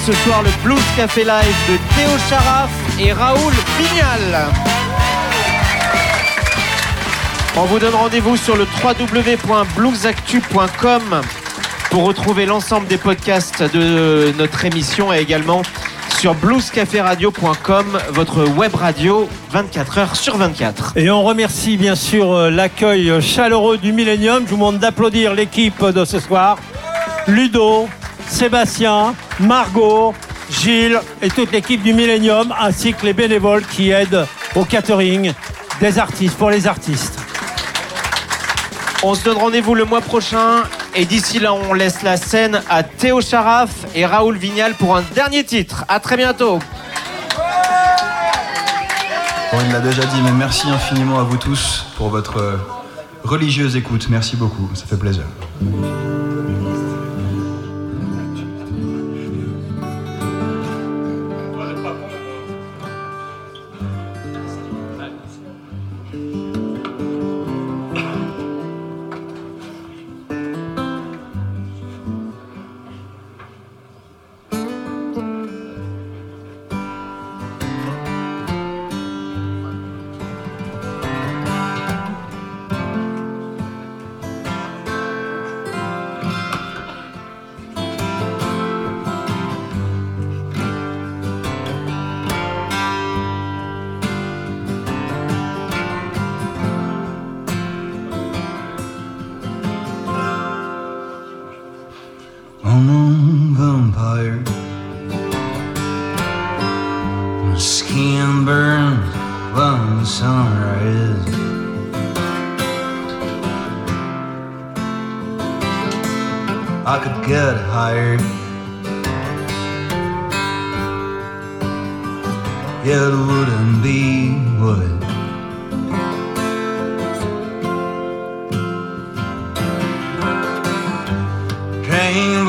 Ce 0.07 0.13
soir 0.13 0.43
le 0.43 0.51
Blues 0.65 0.83
Café 0.97 1.23
Live 1.23 1.55
de 1.69 1.77
Théo 1.95 2.11
Charaf 2.29 2.71
et 2.99 3.13
Raoul 3.13 3.53
Vignal. 3.79 4.49
On 7.57 7.67
vous 7.67 7.79
donne 7.79 7.95
rendez-vous 7.95 8.37
sur 8.37 8.57
le 8.57 8.67
www.bluesactu.com 8.83 11.21
pour 11.91 12.03
retrouver 12.05 12.47
l'ensemble 12.47 12.89
des 12.89 12.99
podcasts 12.99 13.63
de 13.63 14.33
notre 14.39 14.65
émission 14.65 15.13
et 15.13 15.19
également 15.19 15.63
sur 16.19 16.35
bluescaféradio.com, 16.35 18.01
votre 18.11 18.45
web 18.45 18.75
radio 18.75 19.29
24 19.51 19.99
heures 19.99 20.17
sur 20.17 20.37
24. 20.37 20.95
Et 20.97 21.11
on 21.11 21.23
remercie 21.23 21.77
bien 21.77 21.95
sûr 21.95 22.33
euh, 22.33 22.51
l'accueil 22.51 23.23
chaleureux 23.23 23.79
du 23.79 23.93
Millennium. 23.93 24.43
Je 24.47 24.51
vous 24.51 24.57
demande 24.57 24.79
d'applaudir 24.79 25.33
l'équipe 25.35 25.85
de 25.85 26.05
ce 26.05 26.19
soir. 26.19 26.59
Ludo, 27.29 27.87
Sébastien, 28.33 29.14
Margot, 29.41 30.14
Gilles 30.51 30.99
et 31.20 31.28
toute 31.28 31.53
l'équipe 31.53 31.83
du 31.83 31.93
Millennium, 31.93 32.53
ainsi 32.59 32.95
que 32.95 33.05
les 33.05 33.12
bénévoles 33.12 33.64
qui 33.64 33.91
aident 33.91 34.26
au 34.57 34.64
catering 34.64 35.33
des 35.80 35.99
artistes, 35.99 36.37
pour 36.37 36.51
les 36.51 36.66
artistes. 36.66 37.20
On 39.03 39.14
se 39.14 39.22
donne 39.22 39.37
rendez-vous 39.37 39.74
le 39.74 39.85
mois 39.85 40.01
prochain 40.01 40.62
et 40.95 41.05
d'ici 41.05 41.41
là 41.41 41.53
on 41.53 41.74
laisse 41.74 42.03
la 42.03 42.16
scène 42.16 42.62
à 42.70 42.83
Théo 42.83 43.20
Charaf 43.20 43.70
et 43.95 44.07
Raoul 44.07 44.39
Vignal 44.39 44.74
pour 44.74 44.97
un 44.97 45.03
dernier 45.14 45.45
titre. 45.45 45.85
À 45.89 46.01
très 46.01 46.16
bientôt. 46.16 46.59
Bon, 49.53 49.59
il 49.66 49.72
l'a 49.72 49.80
déjà 49.80 50.03
dit, 50.03 50.20
mais 50.24 50.33
merci 50.33 50.70
infiniment 50.70 51.20
à 51.20 51.24
vous 51.24 51.37
tous 51.37 51.85
pour 51.99 52.09
votre 52.09 52.59
religieuse 53.24 53.76
écoute. 53.76 54.07
Merci 54.09 54.37
beaucoup, 54.37 54.70
ça 54.74 54.87
fait 54.87 54.97
plaisir. 54.97 55.24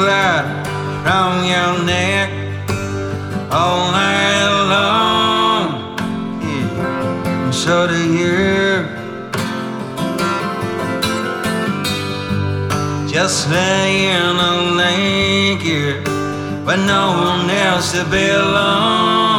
Blood 0.04 0.68
from 1.06 1.46
your 1.46 1.86
neck 1.86 2.30
all 3.50 3.90
night 3.94 4.50
long. 4.74 5.66
Yeah. 6.44 7.46
And 7.46 7.56
so 7.56 7.88
do 7.88 8.02
you. 8.20 8.84
Just 13.08 13.50
laying 13.50 14.36
naked, 14.76 16.04
but 16.66 16.80
no 16.86 17.04
one 17.24 17.50
else 17.50 17.94
to 17.94 18.04
belong. 18.04 19.33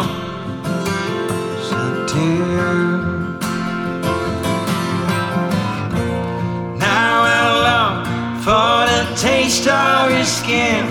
starry 9.55 10.25
skin. 10.25 10.85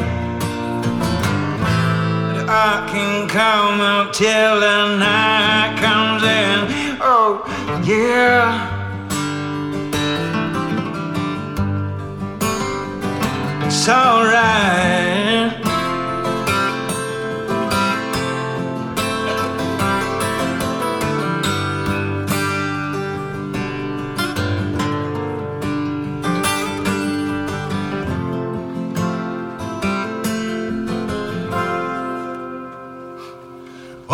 But 2.34 2.47
I 2.47 2.88
can 2.91 3.28
come 3.28 3.82
out 3.82 4.14
till 4.14 4.59
the 4.61 4.97
night 4.97 5.76
comes 5.84 6.24
in. 6.24 6.97
Oh, 7.01 7.43
yeah. 7.84 8.70
It's 13.66 13.89
alright. 13.89 15.62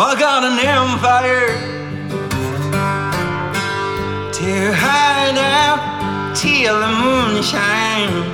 I 0.02 0.18
got 0.18 0.44
an 0.44 0.58
empire 0.58 1.48
to 4.32 4.72
hide 4.72 5.36
out 5.36 6.34
till 6.34 6.80
the 6.80 6.88
moon 6.88 7.42
shines. 7.42 8.24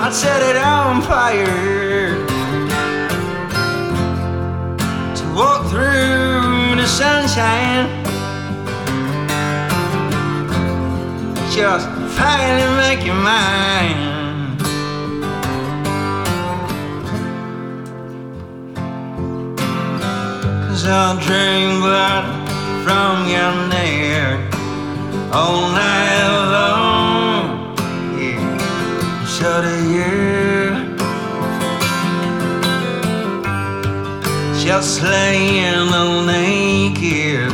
I'd 0.00 0.14
set 0.14 0.42
it 0.42 0.56
on 0.56 1.02
fire 1.02 2.16
to 5.14 5.24
walk 5.34 5.68
through 5.68 6.76
the 6.80 6.86
sunshine. 6.86 7.86
Just 11.52 11.86
finally 12.16 12.76
make 12.78 13.04
you 13.04 13.12
mine. 13.12 14.11
Cause 20.82 20.90
I'll 20.90 21.16
drink 21.16 21.80
blood 21.80 22.24
from 22.82 23.28
your 23.28 23.54
neck 23.68 24.52
all 25.32 25.70
night 25.70 26.26
long. 26.50 27.76
Yeah, 28.18 29.24
so 29.24 29.62
do 29.62 29.74
you. 29.94 30.74
Just 34.60 35.02
laying 35.04 35.94
all 35.94 36.24
naked 36.24 37.52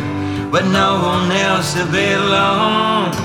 with 0.51 0.67
no 0.73 0.99
one 1.03 1.31
else 1.31 1.75
to 1.75 1.85
belong. 1.85 3.18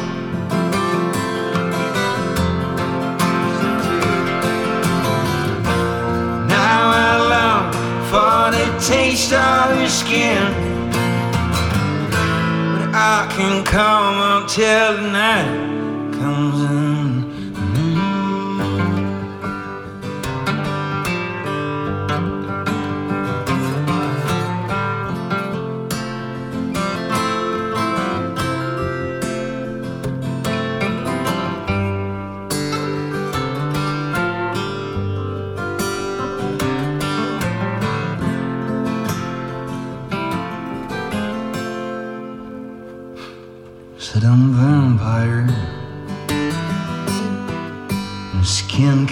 Taste 8.88 9.32
of 9.32 9.80
your 9.80 9.88
skin. 9.88 10.52
But 12.74 12.92
I 12.94 13.32
can 13.32 13.64
come 13.64 14.44
until 14.44 14.98
the 14.98 15.10
night 15.10 16.14
comes 16.20 16.73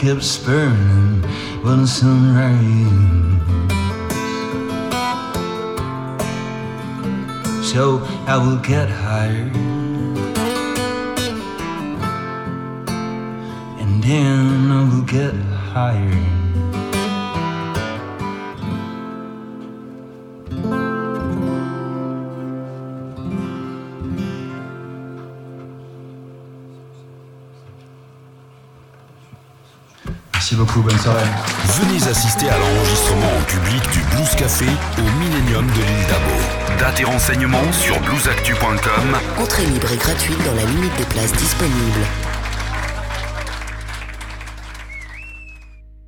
kept 0.02 0.44
burning 0.48 1.22
when 1.62 1.82
the 1.82 1.88
sun 1.88 2.36
rays. 2.36 2.90
So 7.72 8.02
I 8.26 8.36
will 8.44 8.58
get 8.58 8.90
higher. 8.90 9.52
And 13.80 14.04
then 14.04 14.72
I 14.72 14.90
will 14.90 15.04
get 15.04 15.36
higher. 15.36 16.41
Beaucoup, 30.72 30.88
bonne 30.88 31.00
soirée. 31.00 31.24
Venez 31.82 32.08
assister 32.08 32.50
à 32.50 32.58
l'enregistrement 32.58 33.32
en 33.40 33.44
public 33.44 33.82
du 33.92 34.00
Blues 34.16 34.36
Café 34.36 34.66
au 34.98 35.20
Millennium 35.20 35.66
de 35.68 35.82
l'île 35.82 36.08
d'Abo. 36.08 36.80
Dates 36.80 37.00
et 37.00 37.04
renseignements 37.04 37.72
sur 37.72 38.00
bluesactu.com 38.02 39.18
Entrée 39.40 39.66
libre 39.66 39.92
et 39.92 39.98
gratuite 39.98 40.44
dans 40.46 40.56
la 40.56 40.64
limite 40.64 40.96
des 40.98 41.06
places 41.06 41.34
disponibles. 41.34 42.06